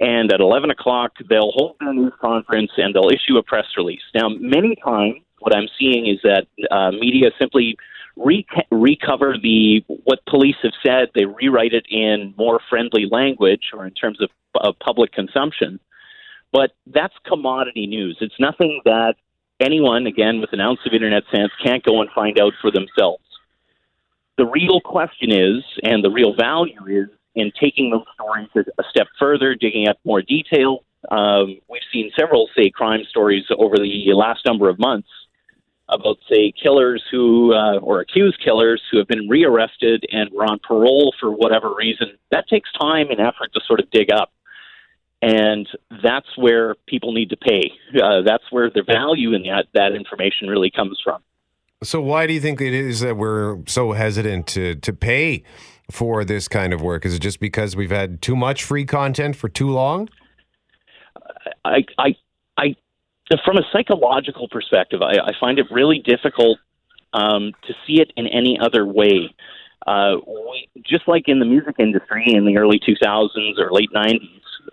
[0.01, 4.01] And at 11 o'clock, they'll hold their news conference and they'll issue a press release.
[4.15, 7.77] Now, many times, what I'm seeing is that uh, media simply
[8.17, 11.09] re- recover the what police have said.
[11.13, 15.79] They rewrite it in more friendly language or in terms of, of public consumption.
[16.51, 18.17] But that's commodity news.
[18.21, 19.15] It's nothing that
[19.59, 23.23] anyone, again, with an ounce of internet sense, can't go and find out for themselves.
[24.37, 29.08] The real question is, and the real value is, in taking those stories a step
[29.20, 30.84] further, digging up more detail.
[31.10, 35.08] Um, we've seen several, say, crime stories over the last number of months
[35.89, 40.60] about, say, killers who, uh, or accused killers who have been rearrested and were on
[40.60, 42.17] parole for whatever reason.
[42.32, 44.32] That takes time and effort to sort of dig up.
[45.22, 45.67] And
[46.04, 47.72] that's where people need to pay.
[47.96, 51.22] Uh, that's where the value in that, that information really comes from.
[51.84, 55.44] So why do you think it is that we're so hesitant to to pay
[55.91, 57.06] for this kind of work?
[57.06, 60.10] Is it just because we've had too much free content for too long?
[61.65, 62.15] I, I,
[62.58, 62.75] I,
[63.45, 66.60] from a psychological perspective, I, I find it really difficult
[67.13, 69.34] um, to see it in any other way.
[69.86, 74.19] Uh, we, just like in the music industry in the early 2000s or late 90s,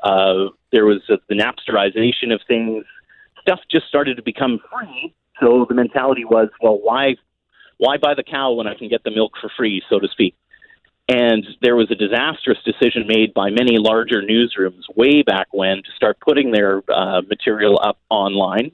[0.02, 2.84] uh, there was a, the Napsterization of things.
[3.40, 5.14] Stuff just started to become free.
[5.40, 7.16] So the mentality was, well, why,
[7.78, 10.34] why buy the cow when I can get the milk for free, so to speak?
[11.08, 15.90] And there was a disastrous decision made by many larger newsrooms way back when to
[15.96, 18.72] start putting their uh, material up online.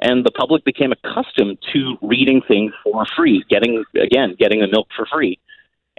[0.00, 4.88] And the public became accustomed to reading things for free, getting, again, getting the milk
[4.96, 5.38] for free.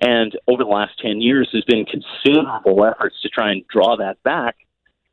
[0.02, 4.22] And over the last 10 years, there's been considerable efforts to try and draw that
[4.24, 4.56] back.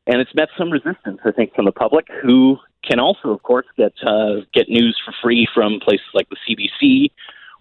[0.05, 3.65] And it's met some resistance, I think, from the public, who can also, of course,
[3.77, 7.11] get uh, get news for free from places like the CBC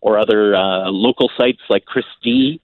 [0.01, 2.59] or other uh, local sites like ChrisD.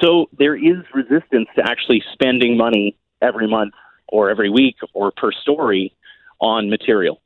[0.00, 3.74] So there is resistance to actually spending money every month
[4.08, 5.94] or every week or per story
[6.40, 7.20] on material.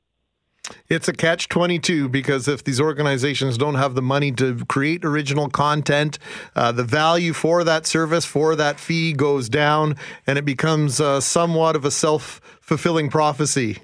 [0.89, 5.49] It's a catch 22 because if these organizations don't have the money to create original
[5.49, 6.19] content,
[6.55, 9.97] uh, the value for that service, for that fee goes down,
[10.27, 13.79] and it becomes uh, somewhat of a self fulfilling prophecy.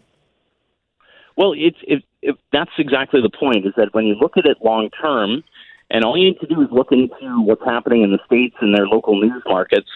[1.37, 3.67] Well, it's it, it, that's exactly the point.
[3.67, 5.43] Is that when you look at it long term,
[5.91, 8.77] and all you need to do is look into what's happening in the states and
[8.77, 9.89] their local news markets,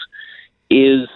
[0.70, 1.08] is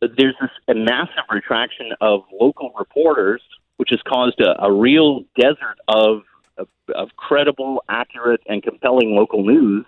[0.00, 3.42] there's this a massive retraction of local reporters,
[3.76, 6.22] which has caused a, a real desert of,
[6.58, 9.84] of of credible, accurate, and compelling local news,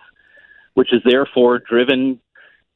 [0.73, 2.19] which has therefore driven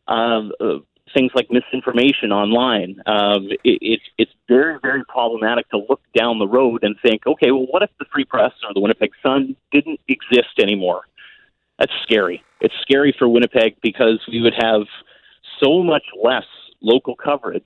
[0.08, 0.78] um, uh,
[1.14, 3.02] things like misinformation online.
[3.06, 7.52] Um, it, it's it's very very problematic to look down the road and think, okay,
[7.52, 11.02] well, what if the Free Press or the Winnipeg Sun didn't exist anymore?
[11.80, 12.44] That's scary.
[12.60, 14.82] It's scary for Winnipeg because we would have
[15.62, 16.46] so much less
[16.82, 17.66] local coverage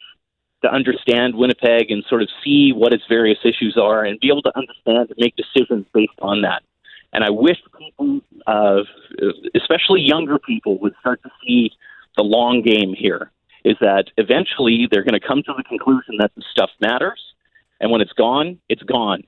[0.63, 4.43] to understand Winnipeg and sort of see what its various issues are and be able
[4.43, 6.62] to understand and make decisions based on that.
[7.13, 8.82] And I wish people, uh,
[9.56, 11.71] especially younger people, would start to see
[12.15, 13.32] the long game here.
[13.63, 17.21] Is that eventually they're going to come to the conclusion that the stuff matters,
[17.80, 19.24] and when it's gone, it's gone.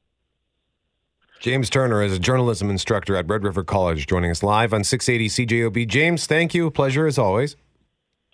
[1.43, 5.45] James Turner is a journalism instructor at Red River College, joining us live on 680
[5.45, 5.89] CJOB.
[5.89, 6.71] James, thank you.
[6.71, 7.57] Pleasure as always.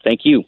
[0.04, 0.44] Thank you.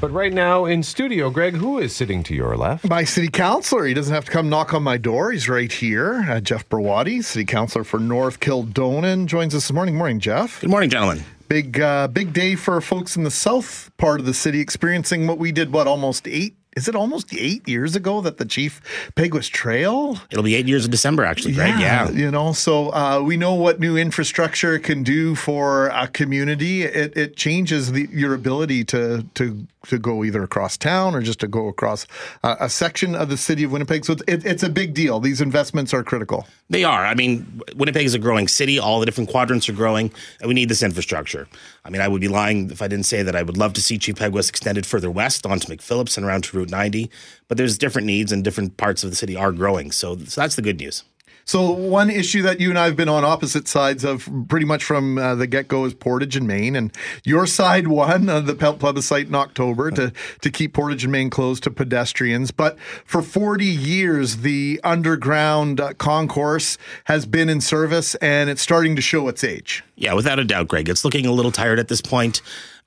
[0.00, 2.88] But right now in studio, Greg, who is sitting to your left?
[2.88, 3.84] My city councilor.
[3.84, 5.30] He doesn't have to come knock on my door.
[5.30, 6.26] He's right here.
[6.28, 9.94] Uh, Jeff Browaty, city councilor for North Kildonan, joins us this morning.
[9.94, 10.60] Morning, Jeff.
[10.60, 11.22] Good morning, gentlemen.
[11.48, 15.38] Big uh, big day for folks in the south part of the city experiencing what
[15.38, 15.72] we did.
[15.72, 18.82] What almost eight is it almost eight years ago that the Chief
[19.16, 20.20] Peguis Trail?
[20.30, 21.78] It'll be eight years in December, actually, right?
[21.80, 22.10] Yeah.
[22.10, 26.82] You know, so uh, we know what new infrastructure can do for a community.
[26.82, 31.40] It, it changes the, your ability to to to go either across town or just
[31.40, 32.06] to go across
[32.42, 34.04] a section of the city of Winnipeg.
[34.04, 35.20] So it, it's a big deal.
[35.20, 36.46] These investments are critical.
[36.68, 37.06] They are.
[37.06, 38.78] I mean, Winnipeg is a growing city.
[38.78, 40.10] All the different quadrants are growing,
[40.40, 41.48] and we need this infrastructure.
[41.84, 43.82] I mean, I would be lying if I didn't say that I would love to
[43.82, 47.10] see Chief Peguis extended further west onto McPhillips and around to Route 90.
[47.48, 49.92] But there's different needs, and different parts of the city are growing.
[49.92, 51.04] So, so that's the good news.
[51.46, 54.82] So one issue that you and I have been on opposite sides of pretty much
[54.82, 56.92] from uh, the get go is Portage and Main, and
[57.22, 61.62] your side won uh, the plebiscite in October to to keep Portage and Main closed
[61.62, 62.50] to pedestrians.
[62.50, 68.96] But for 40 years, the underground uh, concourse has been in service, and it's starting
[68.96, 69.84] to show its age.
[69.94, 70.88] Yeah, without a doubt, Greg.
[70.88, 72.42] It's looking a little tired at this point.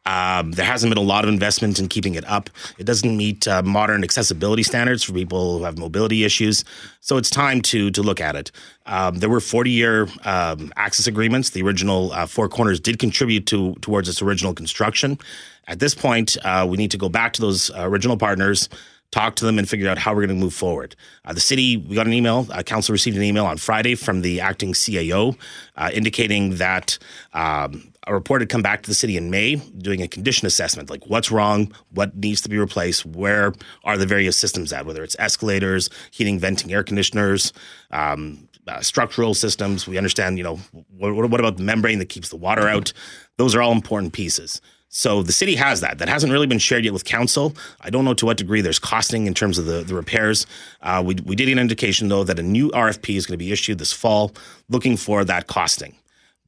[0.05, 2.49] Um, there hasn't been a lot of investment in keeping it up.
[2.77, 6.63] It doesn't meet uh, modern accessibility standards for people who have mobility issues.
[7.01, 8.51] So it's time to to look at it.
[8.85, 11.51] Um, there were 40 year um, access agreements.
[11.51, 15.19] The original uh, Four Corners did contribute to towards its original construction.
[15.67, 18.69] At this point, uh, we need to go back to those uh, original partners
[19.11, 20.95] talk to them and figure out how we're going to move forward.
[21.25, 24.21] Uh, the city, we got an email, uh, council received an email on Friday from
[24.21, 25.35] the acting CAO
[25.75, 26.97] uh, indicating that
[27.33, 30.89] um, a report had come back to the city in May doing a condition assessment,
[30.89, 35.03] like what's wrong, what needs to be replaced, where are the various systems at, whether
[35.03, 37.53] it's escalators, heating, venting, air conditioners,
[37.91, 39.87] um, uh, structural systems.
[39.87, 40.57] We understand, you know,
[40.97, 42.93] what, what about the membrane that keeps the water out?
[43.37, 44.61] Those are all important pieces.
[44.89, 45.99] So the city has that.
[45.99, 47.55] That hasn't really been shared yet with council.
[47.81, 50.47] I don't know to what degree there's costing in terms of the, the repairs.
[50.81, 53.43] Uh, we, we did get an indication, though, that a new RFP is going to
[53.43, 54.33] be issued this fall
[54.67, 55.95] looking for that costing.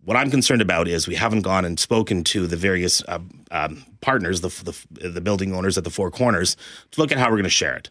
[0.04, 3.20] What I'm concerned about is we haven't gone and spoken to the various uh,
[3.52, 4.49] um, partners, the,
[4.91, 6.58] the, the building owners at the Four Corners,
[6.91, 7.89] to look at how we're going to share it.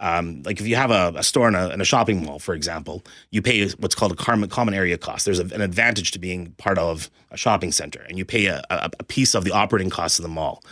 [0.00, 2.54] Um, like if you have a, a store in a, in a, shopping mall, for
[2.54, 5.24] example, you pay what's called a common area cost.
[5.24, 8.64] There's a, an advantage to being part of a shopping center, and you pay a,
[8.68, 10.64] a piece of the operating costs of the mall.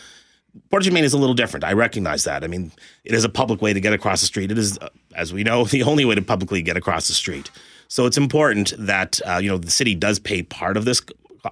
[0.70, 1.62] Portage Main is a little different.
[1.62, 2.43] I recognize that.
[2.43, 2.72] I mean,
[3.05, 4.51] it is a public way to get across the street.
[4.51, 7.53] It is, uh, as we know, the only way to publicly get across the street.
[7.91, 11.03] So it's important that uh, you know the city does pay part of this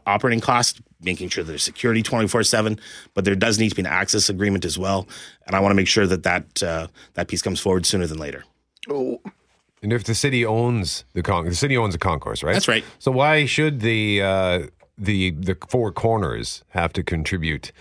[0.06, 2.78] operating cost, making sure there's security 24 7,
[3.14, 5.08] but there does need to be an access agreement as well.
[5.46, 8.18] And I want to make sure that that, uh, that piece comes forward sooner than
[8.18, 8.44] later.
[8.88, 9.20] Oh.
[9.82, 12.52] And if the city owns the con, the city owns a concourse, right?
[12.52, 12.84] That's right.
[13.00, 14.66] So why should the uh,
[14.96, 17.72] the the four corners have to contribute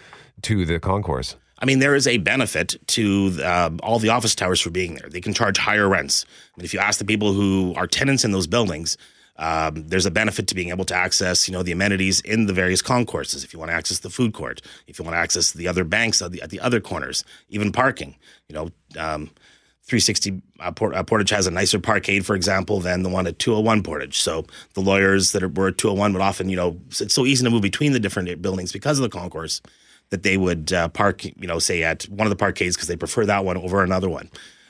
[0.44, 1.36] to the concourse?
[1.60, 5.10] I mean, there is a benefit to uh, all the office towers for being there.
[5.10, 6.26] They can charge higher rents.
[6.56, 8.98] I mean, if you ask the people who are tenants in those buildings,
[9.38, 12.54] um, there's a benefit to being able to access, you know, the amenities in the
[12.54, 13.44] various concourses.
[13.44, 15.84] If you want to access the food court, if you want to access the other
[15.84, 18.16] banks at the, at the other corners, even parking,
[18.48, 19.30] you know, um,
[19.84, 23.40] 360 uh, Port, uh, Portage has a nicer parkade, for example, than the one at
[23.40, 24.20] 201 Portage.
[24.20, 27.44] So the lawyers that are, were at 201 would often, you know, it's so easy
[27.46, 29.62] to move between the different buildings because of the concourse
[30.10, 32.96] that they would uh, park, you know, say at one of the parkades because they
[32.96, 34.30] prefer that one over another one.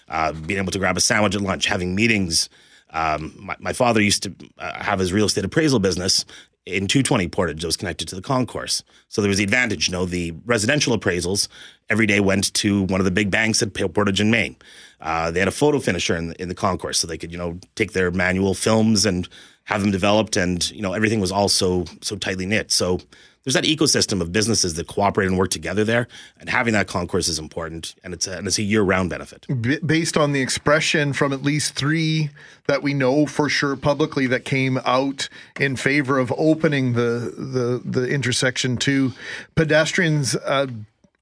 [0.10, 2.50] Uh, being able to grab a sandwich at lunch, having meetings
[2.92, 6.26] um, my, my, father used to uh, have his real estate appraisal business
[6.66, 8.84] in 220 Portage that was connected to the concourse.
[9.10, 9.88] So there was the advantage.
[9.88, 11.48] You know, the residential appraisals
[11.90, 14.56] every day went to one of the big banks at Portage in Main.
[15.02, 17.60] Uh, they had a photo finisher in in the concourse, so they could you know
[17.76, 19.28] take their manual films and
[19.66, 22.72] have them developed, and you know everything was all so so tightly knit.
[22.72, 23.00] So
[23.48, 27.30] there's that ecosystem of businesses that cooperate and work together there, and having that concourse
[27.30, 29.46] is important, and it's a, and it's a year round benefit.
[29.62, 32.30] B- based on the expression from at least three
[32.68, 37.82] that we know for sure publicly that came out in favor of opening the the
[37.86, 39.14] the intersection to
[39.56, 40.68] pedestrians, uh,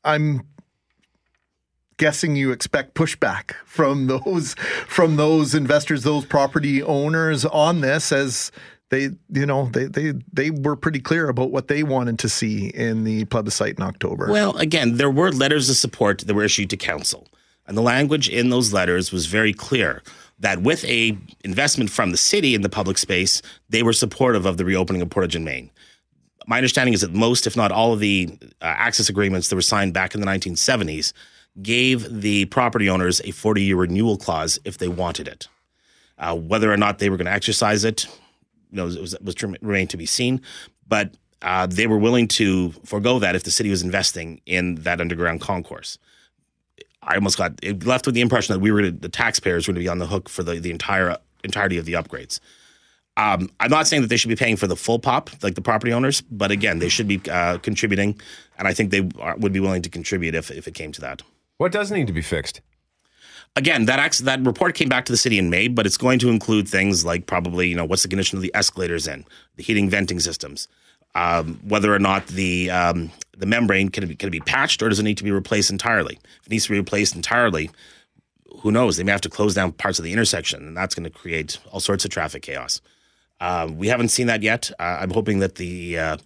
[0.03, 0.47] I'm
[1.97, 4.55] guessing you expect pushback from those
[4.87, 8.51] from those investors, those property owners on this as
[8.89, 12.67] they you know they they they were pretty clear about what they wanted to see
[12.67, 14.31] in the plebiscite in October.
[14.31, 17.27] Well, again, there were letters of support that were issued to council,
[17.65, 20.03] and the language in those letters was very clear
[20.39, 24.57] that with a investment from the city in the public space, they were supportive of
[24.57, 25.71] the reopening of Portage and Main.
[26.47, 29.61] My understanding is that most, if not all, of the uh, access agreements that were
[29.61, 31.13] signed back in the 1970s
[31.61, 35.47] gave the property owners a 40 year renewal clause if they wanted it.
[36.17, 38.07] Uh, whether or not they were going to exercise it,
[38.75, 40.41] you know, it was, was to remain to be seen.
[40.87, 44.99] But uh, they were willing to forego that if the city was investing in that
[44.99, 45.97] underground concourse.
[47.01, 49.81] I almost got it left with the impression that we were the taxpayers were going
[49.81, 52.39] to be on the hook for the, the entire entirety of the upgrades.
[53.17, 55.61] Um, I'm not saying that they should be paying for the full pop, like the
[55.61, 58.19] property owners, but again, they should be uh, contributing,
[58.57, 61.01] and I think they are, would be willing to contribute if, if it came to
[61.01, 61.21] that.
[61.57, 62.59] What does need to be fixed?
[63.57, 66.29] Again, that that report came back to the city in May, but it's going to
[66.29, 69.25] include things like probably you know what's the condition of the escalators in,
[69.55, 70.67] the heating venting systems,
[71.15, 74.99] um, whether or not the um, the membrane can be, can be patched or does
[74.99, 76.19] it need to be replaced entirely?
[76.41, 77.69] If it needs to be replaced entirely,
[78.59, 78.97] who knows?
[78.97, 81.57] They may have to close down parts of the intersection, and that's going to create
[81.71, 82.81] all sorts of traffic chaos.
[83.39, 84.71] Uh, we haven't seen that yet.
[84.79, 86.17] Uh, I'm hoping that the uh,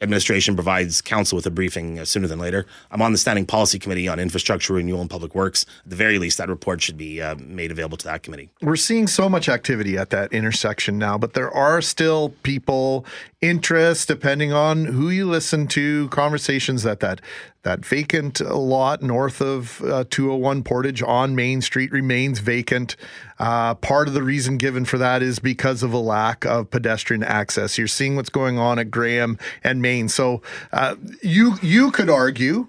[0.00, 2.66] administration provides council with a briefing uh, sooner than later.
[2.90, 5.64] I'm on the standing policy committee on infrastructure renewal and public works.
[5.84, 8.50] At the very least, that report should be uh, made available to that committee.
[8.60, 13.06] We're seeing so much activity at that intersection now, but there are still people,
[13.40, 17.20] interest, depending on who you listen to, conversations that that
[17.66, 22.94] that vacant lot north of uh, 201 Portage on Main Street remains vacant.
[23.40, 27.24] Uh, part of the reason given for that is because of a lack of pedestrian
[27.24, 27.76] access.
[27.76, 30.08] You're seeing what's going on at Graham and Main.
[30.08, 30.42] So
[30.72, 32.68] uh, you you could argue,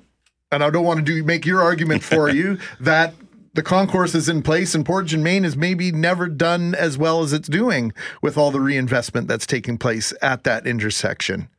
[0.52, 3.14] and I don't want to do make your argument for you that
[3.54, 7.22] the concourse is in place and Portage and Main is maybe never done as well
[7.22, 7.94] as it's doing
[8.24, 11.50] with all the reinvestment that's taking place at that intersection.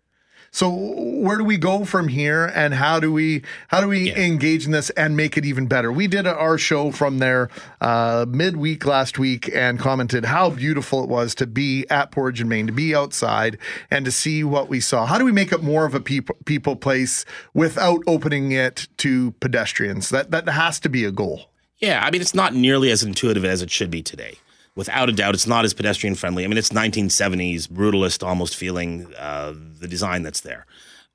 [0.51, 4.19] So where do we go from here, and how do we how do we Yeah.
[4.19, 5.93] engage in this and make it even better?
[5.93, 7.49] We did our show from there
[7.81, 12.49] uh, midweek last week and commented how beautiful it was to be at Portage and
[12.49, 13.59] Main, to be outside
[13.91, 15.07] and to see what we saw.
[15.07, 17.25] How do we make it more of a people people place
[17.55, 20.09] without opening it to pedestrians?
[20.09, 21.51] That that has to be a goal.
[21.79, 24.39] Yeah, I mean, it's not nearly as intuitive as it should be today.
[24.79, 26.45] Without a doubt, it's not as pedestrian friendly.
[26.45, 30.67] I mean, it's 1970s brutalist almost feeling uh, the design that's there.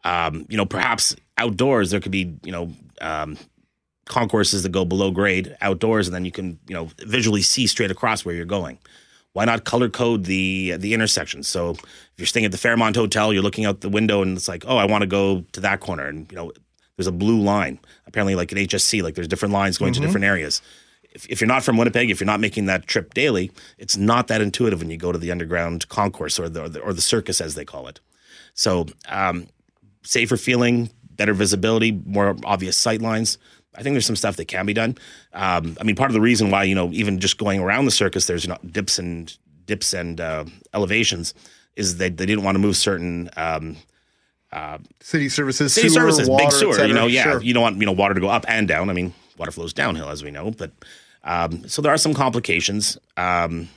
[0.04, 3.38] Um, you know, perhaps outdoors there could be you know um,
[4.06, 7.90] concourses that go below grade outdoors, and then you can you know visually see straight
[7.90, 8.80] across where you're going.
[9.32, 11.48] Why not color code the the intersections?
[11.48, 14.50] So if you're staying at the Fairmont Hotel, you're looking out the window, and it's
[14.50, 16.52] like, oh, I want to go to that corner, and you know,
[16.98, 17.80] there's a blue line.
[18.08, 20.62] Apparently, like at HSC, like there's different lines going to different areas.
[21.14, 24.28] If, if you're not from Winnipeg, if you're not making that trip daily, it's not
[24.28, 27.02] that intuitive when you go to the underground concourse or the or the, or the
[27.02, 28.00] circus as they call it.
[28.56, 29.48] So um,
[30.04, 33.38] safer feeling, better visibility, more obvious sight lines.
[33.76, 34.98] I think there's some stuff that can be done.
[35.34, 37.92] Um, I mean, part of the reason why you know even just going around the
[37.92, 39.36] circus, there's you know, dips and
[39.66, 41.34] dips and uh, elevations,
[41.76, 43.78] is that they didn't want to move certain um,
[45.02, 46.86] City services, city sewer, services, water, big sewer.
[46.86, 47.42] You know, yeah, Sure.
[47.42, 48.90] you don't want you know water to go up and down.
[48.90, 50.72] I mean, water flows downhill as we know, but
[51.24, 52.98] um, so there are some complications.
[53.18, 53.70] Um,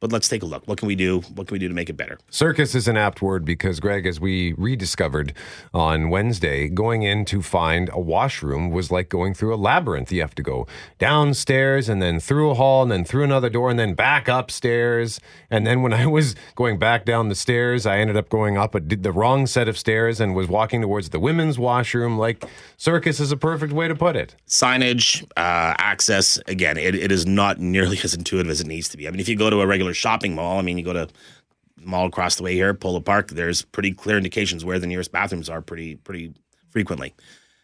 [0.00, 0.66] but let's take a look.
[0.66, 1.20] What can we do?
[1.34, 2.18] What can we do to make it better?
[2.30, 5.34] Circus is an apt word because, Greg, as we rediscovered
[5.74, 10.10] on Wednesday, going in to find a washroom was like going through a labyrinth.
[10.10, 10.66] You have to go
[10.98, 15.20] downstairs and then through a hall and then through another door and then back upstairs.
[15.50, 18.74] And then when I was going back down the stairs, I ended up going up
[18.74, 22.16] a, did the wrong set of stairs and was walking towards the women's washroom.
[22.16, 22.44] Like,
[22.78, 24.34] circus is a perfect way to put it.
[24.48, 26.38] Signage, uh, access.
[26.46, 29.06] Again, it, it is not nearly as intuitive as it needs to be.
[29.06, 31.08] I mean, if you go to a regular shopping mall, I mean, you go to
[31.82, 33.30] mall across the way here, Polo Park.
[33.30, 36.34] There's pretty clear indications where the nearest bathrooms are pretty pretty
[36.68, 37.14] frequently.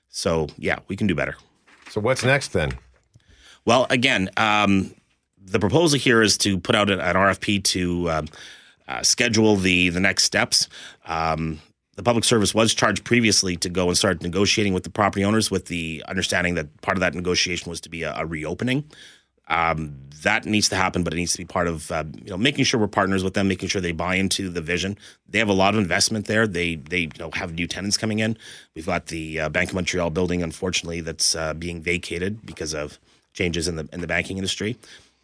[0.08, 1.36] So yeah, we can do better.
[1.90, 2.78] So, what's next then?
[3.64, 4.94] Well, again, um,
[5.38, 8.28] the proposal here is to put out an, an RFP to um,
[8.88, 10.68] uh, schedule the the next steps.
[11.06, 11.60] Um,
[11.96, 15.50] the public service was charged previously to go and start negotiating with the property owners,
[15.50, 18.84] with the understanding that part of that negotiation was to be a, a reopening.
[19.48, 22.36] Um, that needs to happen, but it needs to be part of uh, you know
[22.36, 24.98] making sure we're partners with them, making sure they buy into the vision.
[25.28, 26.46] They have a lot of investment there.
[26.46, 28.36] They they you know have new tenants coming in.
[28.74, 32.98] We've got the uh, Bank of Montreal building, unfortunately, that's uh, being vacated because of
[33.34, 34.76] changes in the in the banking industry.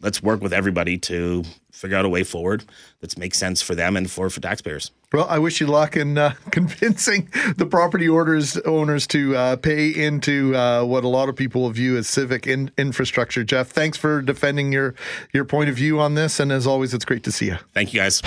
[0.03, 2.63] Let's work with everybody to figure out a way forward
[2.99, 4.91] that makes sense for them and for for taxpayers.
[5.13, 9.89] Well, I wish you luck in uh, convincing the property owners owners to uh, pay
[9.89, 13.43] into uh, what a lot of people view as civic in- infrastructure.
[13.43, 14.93] Jeff, thanks for defending your
[15.33, 17.57] your point of view on this, and as always, it's great to see you.
[17.73, 18.21] Thank you, guys.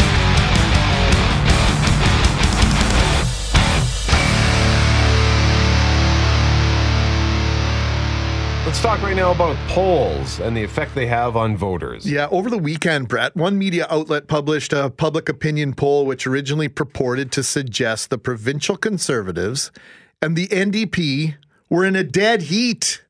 [8.76, 12.04] Let's talk right now about polls and the effect they have on voters.
[12.04, 16.68] Yeah, over the weekend, Brett, one media outlet published a public opinion poll which originally
[16.68, 19.72] purported to suggest the provincial conservatives
[20.20, 21.36] and the NDP
[21.70, 23.02] were in a dead heat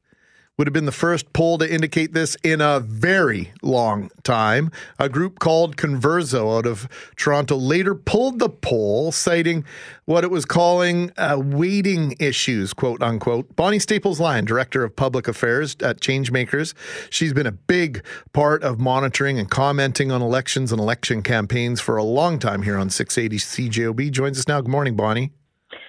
[0.57, 4.71] would have been the first poll to indicate this in a very long time.
[4.99, 9.65] A group called Converso out of Toronto later pulled the poll, citing
[10.07, 13.55] what it was calling uh, weighting issues, quote unquote.
[13.55, 16.73] Bonnie Staples Lyon, Director of Public Affairs at Changemakers,
[17.11, 18.03] she's been a big
[18.33, 22.79] part of monitoring and commenting on elections and election campaigns for a long time here
[22.79, 24.11] on 680 CJOB.
[24.11, 24.61] Joins us now.
[24.61, 25.33] Good morning, Bonnie.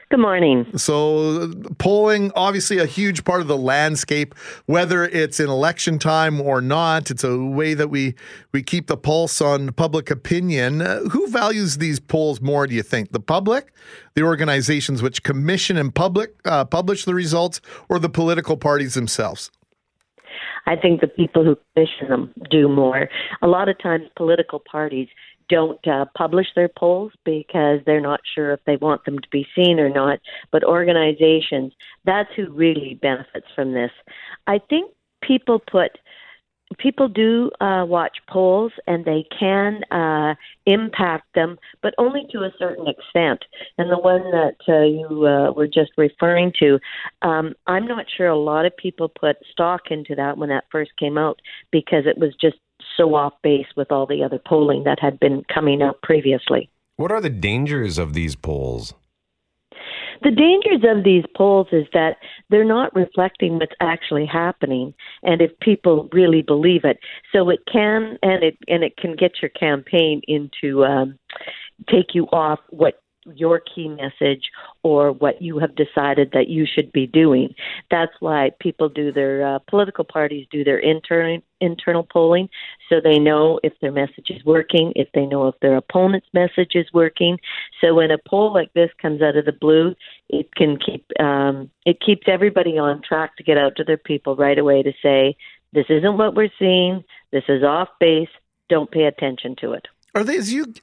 [0.09, 0.65] Good morning.
[0.77, 4.35] So, polling, obviously, a huge part of the landscape,
[4.65, 7.11] whether it's in election time or not.
[7.11, 8.15] It's a way that we,
[8.53, 10.81] we keep the pulse on public opinion.
[10.81, 13.11] Uh, who values these polls more, do you think?
[13.11, 13.73] The public,
[14.13, 19.51] the organizations which commission and public uh, publish the results, or the political parties themselves?
[20.67, 23.09] I think the people who commission them do more.
[23.41, 25.09] A lot of times, political parties
[25.49, 29.47] don't uh, publish their polls because they're not sure if they want them to be
[29.55, 30.19] seen or not.
[30.51, 31.73] But organizations,
[32.05, 33.91] that's who really benefits from this.
[34.47, 34.91] I think
[35.21, 35.91] people put
[36.77, 40.35] people do uh, watch polls and they can uh,
[40.65, 43.45] impact them, but only to a certain extent.
[43.77, 46.79] And the one that uh, you uh, were just referring to,
[47.21, 50.91] um, I'm not sure a lot of people put stock into that when that first
[50.97, 51.39] came out
[51.71, 52.57] because it was just
[52.95, 56.69] so off base with all the other polling that had been coming out previously.
[56.95, 58.93] What are the dangers of these polls?
[60.23, 62.17] The dangers of these polls is that
[62.49, 66.97] they're not reflecting what's actually happening, and if people really believe it,
[67.31, 71.19] so it can and it and it can get your campaign into um,
[71.87, 73.01] take you off what
[73.35, 74.49] your key message
[74.83, 77.53] or what you have decided that you should be doing.
[77.91, 82.47] That's why people do their uh, political parties do their internal internal polling
[82.87, 86.71] so they know if their message is working, if they know if their opponent's message
[86.75, 87.39] is working.
[87.81, 89.95] So when a poll like this comes out of the blue,
[90.29, 94.35] it can keep um, it keeps everybody on track to get out to their people
[94.35, 95.35] right away to say
[95.73, 98.29] this isn't what we're seeing, this is off base,
[98.69, 99.87] don't pay attention to it.
[100.15, 100.73] Are they as you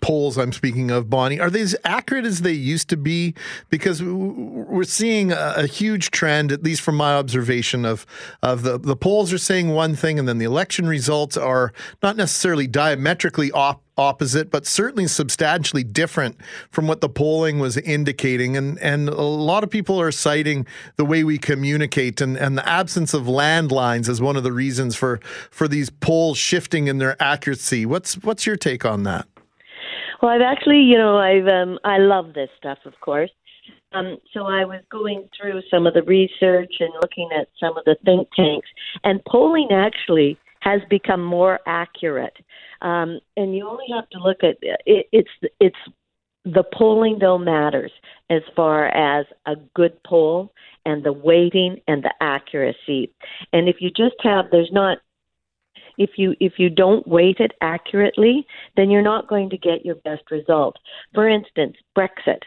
[0.00, 1.38] polls I'm speaking of, Bonnie?
[1.38, 3.34] Are they as accurate as they used to be?
[3.68, 8.04] Because we're seeing a, a, huge trend, at least from my observation of
[8.42, 11.72] of the the polls are saying one thing, and then the election results are
[12.02, 16.36] not necessarily diametrically op- opposite, but certainly substantially different
[16.70, 18.56] from what the polling was indicating.
[18.56, 20.66] And and a lot of people are citing
[20.96, 24.96] the way we communicate and, and the absence of landlines as one of the reasons
[24.96, 25.20] for
[25.50, 27.86] for these polls shifting in their accuracy.
[27.86, 29.26] What's what's your take on that?
[30.22, 33.30] Well, I've actually, you know, I've um, I love this stuff, of course.
[33.92, 37.84] Um, so I was going through some of the research and looking at some of
[37.86, 38.68] the think tanks,
[39.02, 42.36] and polling actually has become more accurate.
[42.82, 45.76] Um, and you only have to look at it, it's it's
[46.44, 47.92] the polling though matters
[48.30, 50.52] as far as a good poll
[50.86, 53.12] and the weighting and the accuracy.
[53.52, 54.98] And if you just have there's not
[55.98, 58.46] if you if you don't weight it accurately,
[58.76, 60.76] then you're not going to get your best result.
[61.14, 62.40] For instance, Brexit.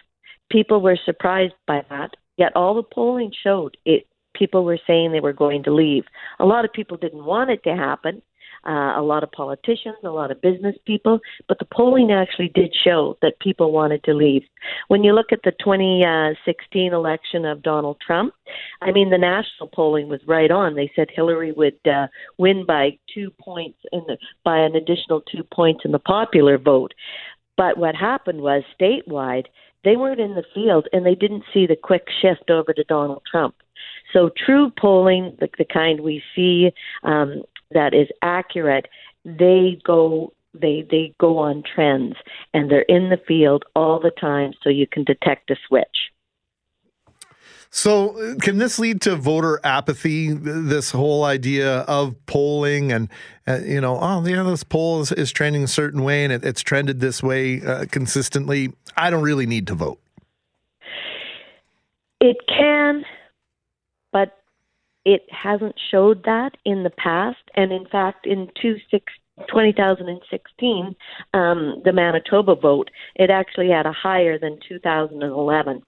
[0.52, 5.20] People were surprised by that, yet all the polling showed it people were saying they
[5.20, 6.06] were going to leave.
[6.40, 8.22] A lot of people didn't want it to happen,
[8.66, 12.74] uh, a lot of politicians, a lot of business people, but the polling actually did
[12.84, 14.44] show that people wanted to leave.
[14.88, 18.34] When you look at the 2016 election of Donald Trump,
[18.82, 20.76] I mean, the national polling was right on.
[20.76, 22.08] They said Hillary would uh,
[22.38, 26.94] win by two points, in the, by an additional two points in the popular vote.
[27.58, 29.46] But what happened was statewide,
[29.84, 33.24] they weren't in the field and they didn't see the quick shift over to Donald
[33.30, 33.56] Trump.
[34.12, 36.72] So true polling, the, the kind we see
[37.04, 38.88] um, that is accurate,
[39.26, 42.16] they go they they go on trends
[42.54, 46.13] and they're in the field all the time so you can detect a switch.
[47.76, 50.32] So, can this lead to voter apathy?
[50.32, 53.10] This whole idea of polling and,
[53.48, 56.46] uh, you know, oh, yeah, this poll is, is, trending a certain way and it,
[56.46, 58.74] it's trended this way uh, consistently.
[58.96, 60.00] I don't really need to vote.
[62.22, 63.06] It can,
[64.12, 64.38] but
[65.04, 67.42] it hasn't showed that in the past.
[67.56, 70.96] And in fact, in two six, 2016,
[71.34, 75.82] um, the Manitoba vote, it actually had a higher than 2011.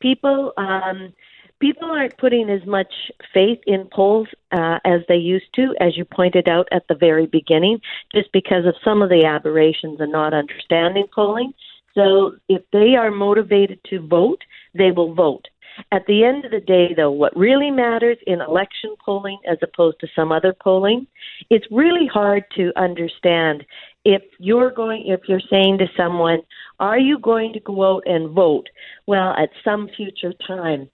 [0.00, 1.12] People, um,
[1.60, 2.92] people aren't putting as much
[3.32, 7.26] faith in polls uh, as they used to, as you pointed out at the very
[7.26, 7.80] beginning,
[8.14, 11.52] just because of some of the aberrations and not understanding polling.
[11.94, 14.42] So if they are motivated to vote,
[14.74, 15.46] they will vote.
[15.92, 20.00] At the end of the day, though, what really matters in election polling as opposed
[20.00, 21.06] to some other polling,
[21.50, 23.64] it's really hard to understand
[24.04, 26.40] if you're going if you're saying to someone,
[26.78, 28.68] "Are you going to go out and vote?"
[29.06, 30.90] Well, at some future time,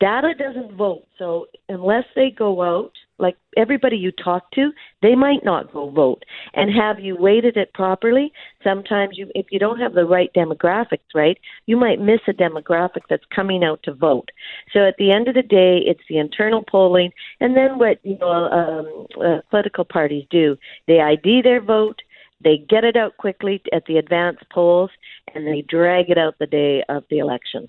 [0.00, 1.06] Data doesn't vote.
[1.18, 6.24] So unless they go out, like everybody you talk to, they might not go vote.
[6.54, 8.32] And have you weighted it properly?
[8.62, 13.02] Sometimes you if you don't have the right demographics right, you might miss a demographic
[13.08, 14.30] that's coming out to vote.
[14.72, 18.18] So at the end of the day, it's the internal polling and then what you
[18.18, 20.56] know um, uh, political parties do.
[20.88, 22.00] They ID their vote,
[22.42, 24.90] they get it out quickly at the advance polls
[25.34, 27.68] and they drag it out the day of the election.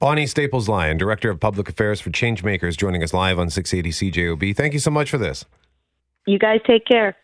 [0.00, 4.56] Bonnie Staples Lyon, Director of Public Affairs for Changemakers, joining us live on 680 CJOB.
[4.56, 5.44] Thank you so much for this.
[6.26, 7.18] You guys take care.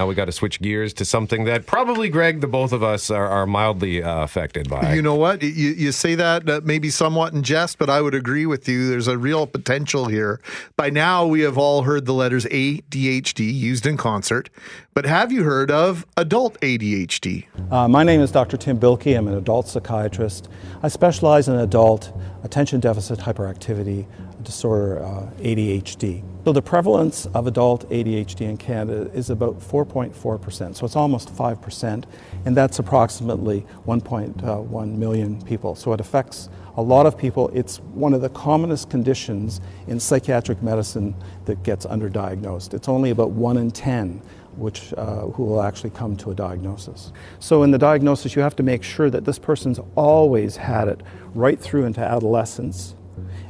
[0.00, 3.10] Now we got to switch gears to something that probably, Greg, the both of us
[3.10, 4.94] are, are mildly uh, affected by.
[4.94, 5.42] You know what?
[5.42, 8.88] You, you say that uh, maybe somewhat in jest, but I would agree with you.
[8.88, 10.40] There's a real potential here.
[10.74, 14.48] By now, we have all heard the letters ADHD used in concert,
[14.94, 17.44] but have you heard of adult ADHD?
[17.70, 18.56] Uh, my name is Dr.
[18.56, 19.18] Tim Bilkey.
[19.18, 20.48] I'm an adult psychiatrist.
[20.82, 22.10] I specialize in adult
[22.42, 24.06] attention deficit hyperactivity
[24.42, 26.24] disorder, uh, ADHD.
[26.42, 32.04] So the prevalence of adult ADHD in Canada is about 4.4%, so it's almost 5%,
[32.46, 35.74] and that's approximately 1.1 million people.
[35.74, 37.50] So it affects a lot of people.
[37.52, 41.14] It's one of the commonest conditions in psychiatric medicine
[41.44, 42.72] that gets underdiagnosed.
[42.72, 44.22] It's only about 1 in 10
[44.56, 47.12] which uh, who will actually come to a diagnosis.
[47.38, 51.00] So in the diagnosis, you have to make sure that this person's always had it
[51.34, 52.96] right through into adolescence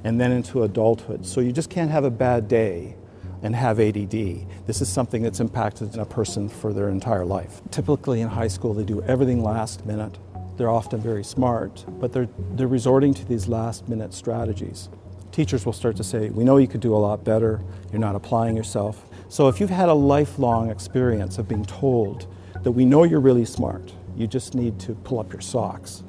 [0.05, 1.27] and then into adulthood.
[1.27, 2.97] So you just can't have a bad day
[3.43, 4.47] and have ADD.
[4.67, 7.61] This is something that's impacted a person for their entire life.
[7.71, 10.19] Typically in high school, they do everything last minute.
[10.57, 14.91] They're often very smart, but they're, they're resorting to these last minute strategies.
[15.33, 18.15] Teachers will start to say, We know you could do a lot better, you're not
[18.15, 19.07] applying yourself.
[19.29, 22.27] So if you've had a lifelong experience of being told
[22.63, 26.03] that we know you're really smart, you just need to pull up your socks,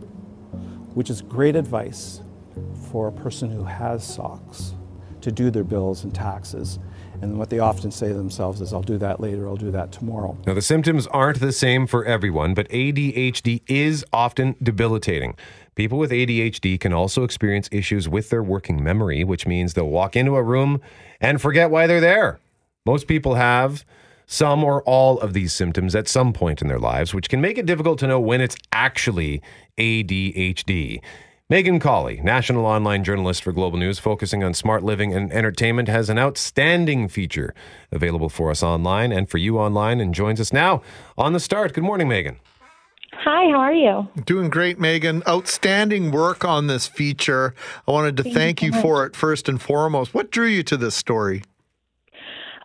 [0.95, 2.21] which is great advice
[2.91, 4.73] for a person who has socks
[5.21, 6.79] to do their bills and taxes.
[7.21, 9.91] And what they often say to themselves is, I'll do that later, I'll do that
[9.91, 10.35] tomorrow.
[10.47, 15.35] Now, the symptoms aren't the same for everyone, but ADHD is often debilitating.
[15.75, 20.15] People with ADHD can also experience issues with their working memory, which means they'll walk
[20.15, 20.81] into a room
[21.19, 22.39] and forget why they're there.
[22.85, 23.85] Most people have
[24.25, 27.57] some or all of these symptoms at some point in their lives, which can make
[27.57, 29.41] it difficult to know when it's actually
[29.77, 31.01] ADHD.
[31.51, 36.09] Meghan Collie, national online journalist for Global News, focusing on smart living and entertainment, has
[36.09, 37.53] an outstanding feature
[37.91, 40.81] available for us online and for you online and joins us now
[41.17, 41.73] on the start.
[41.73, 42.37] Good morning, Meghan.
[43.11, 44.07] Hi, how are you?
[44.23, 45.27] Doing great, Meghan.
[45.27, 47.53] Outstanding work on this feature.
[47.85, 50.13] I wanted to thank, thank you, you for it first and foremost.
[50.13, 51.43] What drew you to this story?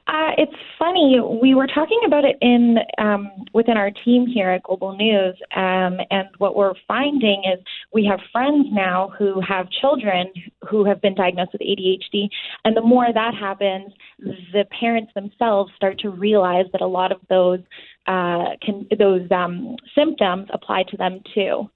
[0.09, 1.19] Uh, it's funny.
[1.43, 5.99] We were talking about it in um, within our team here at Global News, um,
[6.13, 7.59] and what we're finding is
[7.93, 10.33] we have friends now who have children
[10.71, 12.29] who have been diagnosed with ADHD,
[12.65, 13.93] and the more that happens,
[14.53, 17.61] the parents themselves start to realize that a lot of those
[18.07, 21.69] uh, can those um, symptoms apply to them too.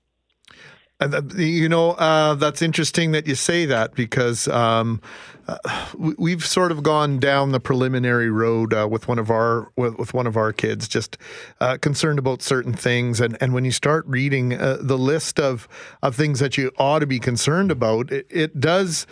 [1.00, 5.00] Uh, you know, uh, that's interesting that you say that because um,
[5.48, 5.56] uh,
[5.96, 10.12] we've sort of gone down the preliminary road uh, with one of our with, with,
[10.12, 11.16] one of our kids, just
[11.60, 15.66] uh, concerned about certain things, and and when you start reading uh, the list of
[16.02, 19.06] of things that you ought to be concerned about, it, it does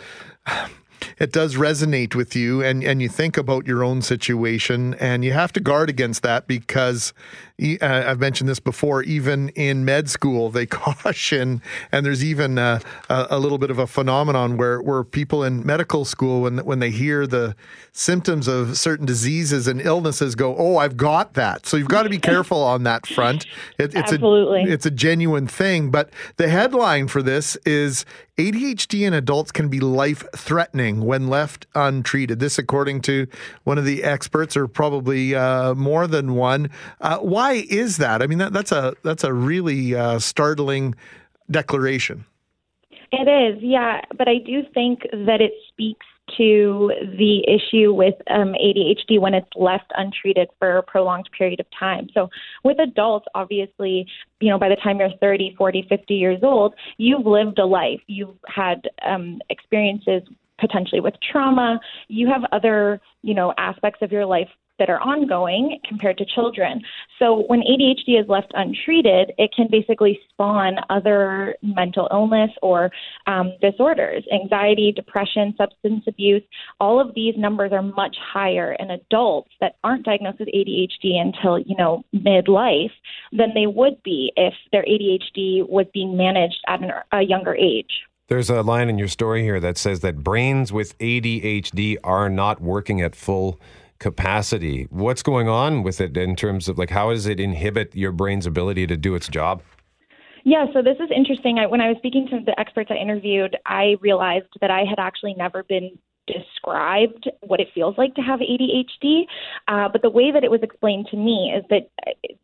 [1.17, 5.31] it does resonate with you and, and you think about your own situation and you
[5.31, 7.13] have to guard against that because
[7.81, 13.39] I've mentioned this before, even in med school, they caution, and there's even a, a,
[13.39, 17.27] little bit of a phenomenon where, where people in medical school, when, when they hear
[17.27, 17.55] the
[17.91, 21.65] symptoms of certain diseases and illnesses, go, Oh, I've got that.
[21.65, 23.45] So you've got to be careful on that front.
[23.77, 24.63] It, it's Absolutely.
[24.63, 25.91] A, it's a genuine thing.
[25.91, 28.05] But the headline for this is
[28.39, 32.39] ADHD in adults can be life threatening when left untreated.
[32.39, 33.27] This, according to
[33.65, 36.69] one of the experts, or probably uh, more than one.
[37.01, 38.21] Uh, why is that?
[38.21, 40.95] I mean, that, that's a that's a really uh, startling
[41.49, 42.25] declaration.
[43.11, 46.05] It is, yeah, but I do think that it speaks
[46.37, 51.65] to the issue with um, ADHD when it's left untreated for a prolonged period of
[51.77, 52.07] time.
[52.13, 52.29] So,
[52.63, 54.05] with adults, obviously,
[54.39, 58.01] you know, by the time you're 30, 40, 50 years old, you've lived a life.
[58.07, 60.21] You've had um, experiences
[60.59, 61.79] potentially with trauma.
[62.09, 64.49] You have other, you know, aspects of your life
[64.79, 66.81] that are ongoing compared to children.
[67.19, 72.91] So when ADHD is left untreated, it can basically spawn other mental illness or
[73.27, 76.43] um, disorders, anxiety, depression, substance abuse.
[76.79, 81.59] All of these numbers are much higher in adults that aren't diagnosed with ADHD until
[81.59, 82.91] you know midlife
[83.31, 88.03] than they would be if their ADHD was being managed at an, a younger age.
[88.29, 92.61] There's a line in your story here that says that brains with ADHD are not
[92.61, 93.59] working at full
[93.99, 94.87] capacity.
[94.89, 98.45] What's going on with it in terms of like how does it inhibit your brain's
[98.45, 99.61] ability to do its job?
[100.45, 101.59] Yeah, so this is interesting.
[101.59, 104.97] I, when I was speaking to the experts I interviewed, I realized that I had
[104.97, 105.97] actually never been
[106.27, 109.23] described what it feels like to have ADHD.
[109.67, 111.89] Uh, but the way that it was explained to me is that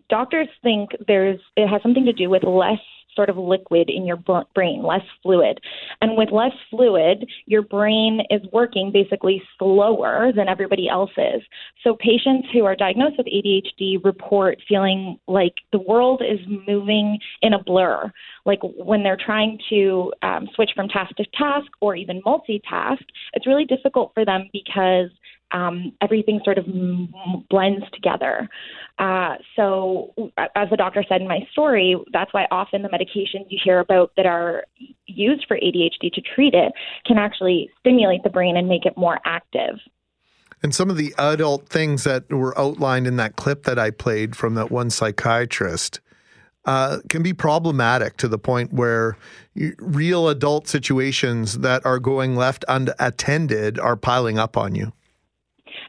[0.10, 2.80] doctors think there's it has something to do with less
[3.16, 4.18] sort of liquid in your
[4.54, 5.60] brain, less fluid.
[6.02, 11.42] And with less fluid, your brain is working basically slower than everybody else's.
[11.84, 17.54] So patients who are diagnosed with ADHD report feeling like the world is moving in
[17.54, 18.12] a blur.
[18.46, 23.04] Like when they're trying to um, switch from task to task or even multitask,
[23.34, 25.10] it's really difficult for them because
[25.56, 26.66] um, everything sort of
[27.50, 28.50] blends together.
[29.00, 30.14] Uh, so,
[30.56, 34.12] as the doctor said in my story, that's why often the medications you hear about
[34.18, 34.66] that are
[35.08, 36.74] used for ADHD to treat it
[37.06, 39.80] can actually stimulate the brain and make it more active.
[40.62, 44.36] And some of the adult things that were outlined in that clip that I played
[44.36, 46.02] from that one psychiatrist
[46.66, 49.18] uh, can be problematic to the point where
[49.78, 54.92] real adult situations that are going left unattended are piling up on you.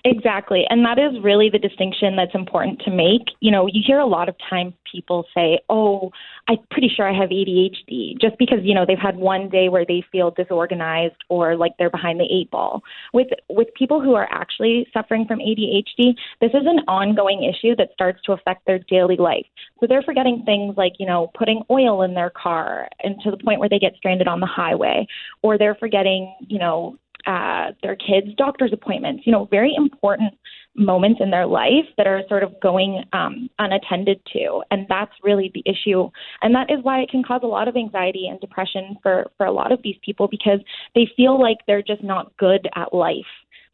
[0.04, 0.64] Exactly.
[0.68, 3.22] And that is really the distinction that's important to make.
[3.40, 6.10] You know, you hear a lot of times people say, oh,
[6.48, 9.84] I'm pretty sure I have ADHD just because, you know, they've had one day where
[9.86, 12.82] they feel disorganized or like they're behind the eight ball.
[13.12, 17.90] With with people who are actually suffering from ADHD, this is an ongoing issue that
[17.92, 19.46] starts to affect their daily life.
[19.80, 23.36] So they're forgetting things like, you know, putting oil in their car and to the
[23.38, 25.06] point where they get stranded on the highway
[25.42, 30.34] or they're forgetting, you know, uh, their kids' doctor's appointments, you know, very important
[30.76, 34.62] moments in their life that are sort of going um, unattended to.
[34.70, 36.10] And that's really the issue.
[36.42, 39.46] And that is why it can cause a lot of anxiety and depression for, for
[39.46, 40.60] a lot of these people because
[40.94, 43.24] they feel like they're just not good at life.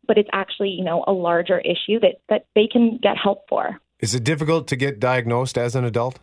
[0.07, 3.81] But it's actually, you know, a larger issue that, that they can get help for.
[4.01, 6.19] Is it difficult to get diagnosed as an adult?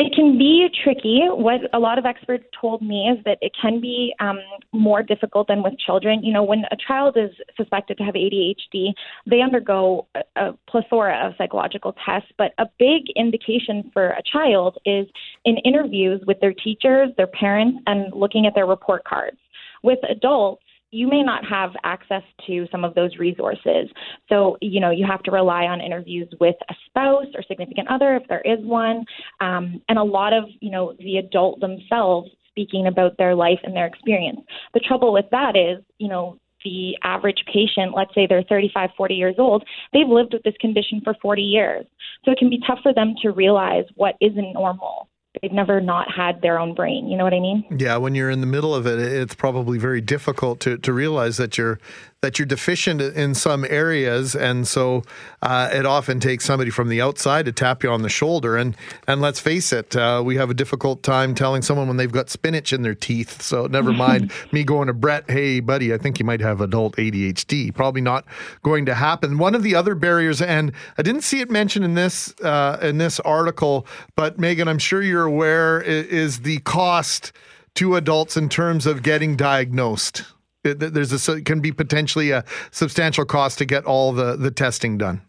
[0.00, 1.24] It can be tricky.
[1.28, 4.38] What a lot of experts told me is that it can be um,
[4.72, 6.24] more difficult than with children.
[6.24, 8.94] You know, when a child is suspected to have ADHD,
[9.26, 14.78] they undergo a, a plethora of psychological tests, but a big indication for a child
[14.86, 15.06] is
[15.44, 19.36] in interviews with their teachers, their parents, and looking at their report cards.
[19.82, 23.88] With adults, you may not have access to some of those resources.
[24.28, 28.16] So, you know, you have to rely on interviews with a spouse or significant other
[28.16, 29.04] if there is one.
[29.40, 33.74] Um, and a lot of, you know, the adult themselves speaking about their life and
[33.74, 34.40] their experience.
[34.74, 39.14] The trouble with that is, you know, the average patient, let's say they're 35, 40
[39.14, 41.86] years old, they've lived with this condition for 40 years.
[42.24, 45.08] So it can be tough for them to realize what isn't normal
[45.40, 47.08] they've never not had their own brain.
[47.08, 47.64] You know what I mean?
[47.78, 51.36] Yeah, when you're in the middle of it, it's probably very difficult to, to realize
[51.36, 51.78] that you're
[52.22, 55.02] that you're deficient in some areas, and so
[55.40, 58.58] uh, it often takes somebody from the outside to tap you on the shoulder.
[58.58, 62.12] And and let's face it, uh, we have a difficult time telling someone when they've
[62.12, 63.40] got spinach in their teeth.
[63.40, 66.96] So never mind me going to Brett, hey buddy, I think you might have adult
[66.96, 67.74] ADHD.
[67.74, 68.26] Probably not
[68.62, 69.38] going to happen.
[69.38, 72.98] One of the other barriers, and I didn't see it mentioned in this uh, in
[72.98, 77.32] this article, but Meghan, I'm sure you're aware, is the cost
[77.76, 80.24] to adults in terms of getting diagnosed
[80.62, 85.22] there's a can be potentially a substantial cost to get all the the testing done.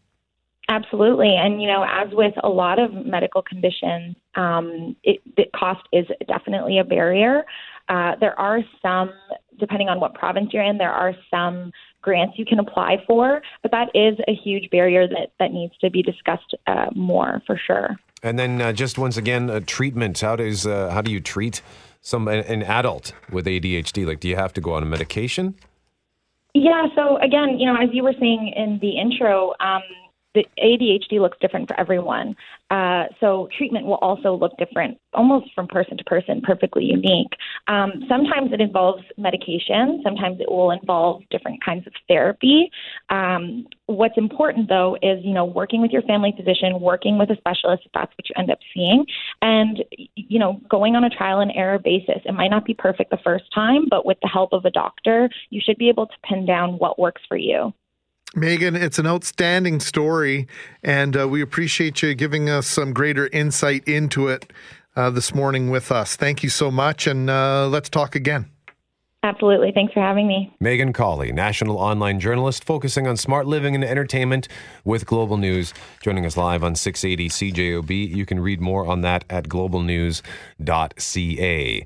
[0.69, 5.81] Absolutely, and you know, as with a lot of medical conditions, um, it, the cost
[5.91, 7.43] is definitely a barrier.
[7.89, 9.11] Uh, there are some,
[9.59, 11.71] depending on what province you're in, there are some
[12.01, 15.89] grants you can apply for, but that is a huge barrier that that needs to
[15.89, 17.97] be discussed uh, more for sure.
[18.23, 20.19] And then, uh, just once again, uh, treatment.
[20.19, 21.61] How does uh, how do you treat?
[22.01, 24.05] Some an adult with ADHD?
[24.05, 25.55] Like, do you have to go on a medication?
[26.53, 26.87] Yeah.
[26.95, 29.83] So again, you know, as you were saying in the intro, um,
[30.33, 32.35] the ADHD looks different for everyone.
[32.69, 37.31] Uh, so treatment will also look different, almost from person to person, perfectly unique.
[37.67, 40.01] Um, sometimes it involves medication.
[40.03, 42.71] Sometimes it will involve different kinds of therapy.
[43.09, 47.35] Um, what's important, though, is you know working with your family physician, working with a
[47.35, 49.05] specialist if that's what you end up seeing,
[49.41, 49.83] and
[50.15, 52.21] you know going on a trial and error basis.
[52.23, 55.29] It might not be perfect the first time, but with the help of a doctor,
[55.49, 57.73] you should be able to pin down what works for you.
[58.35, 60.47] Meghan, it's an outstanding story,
[60.83, 64.53] and uh, we appreciate you giving us some greater insight into it
[64.95, 66.15] uh, this morning with us.
[66.15, 68.49] Thank you so much, and uh, let's talk again.
[69.23, 69.71] Absolutely.
[69.71, 70.51] Thanks for having me.
[70.63, 74.47] Meghan Collie, national online journalist focusing on smart living and entertainment
[74.83, 78.15] with Global News, joining us live on 680 CJOB.
[78.15, 81.85] You can read more on that at globalnews.ca.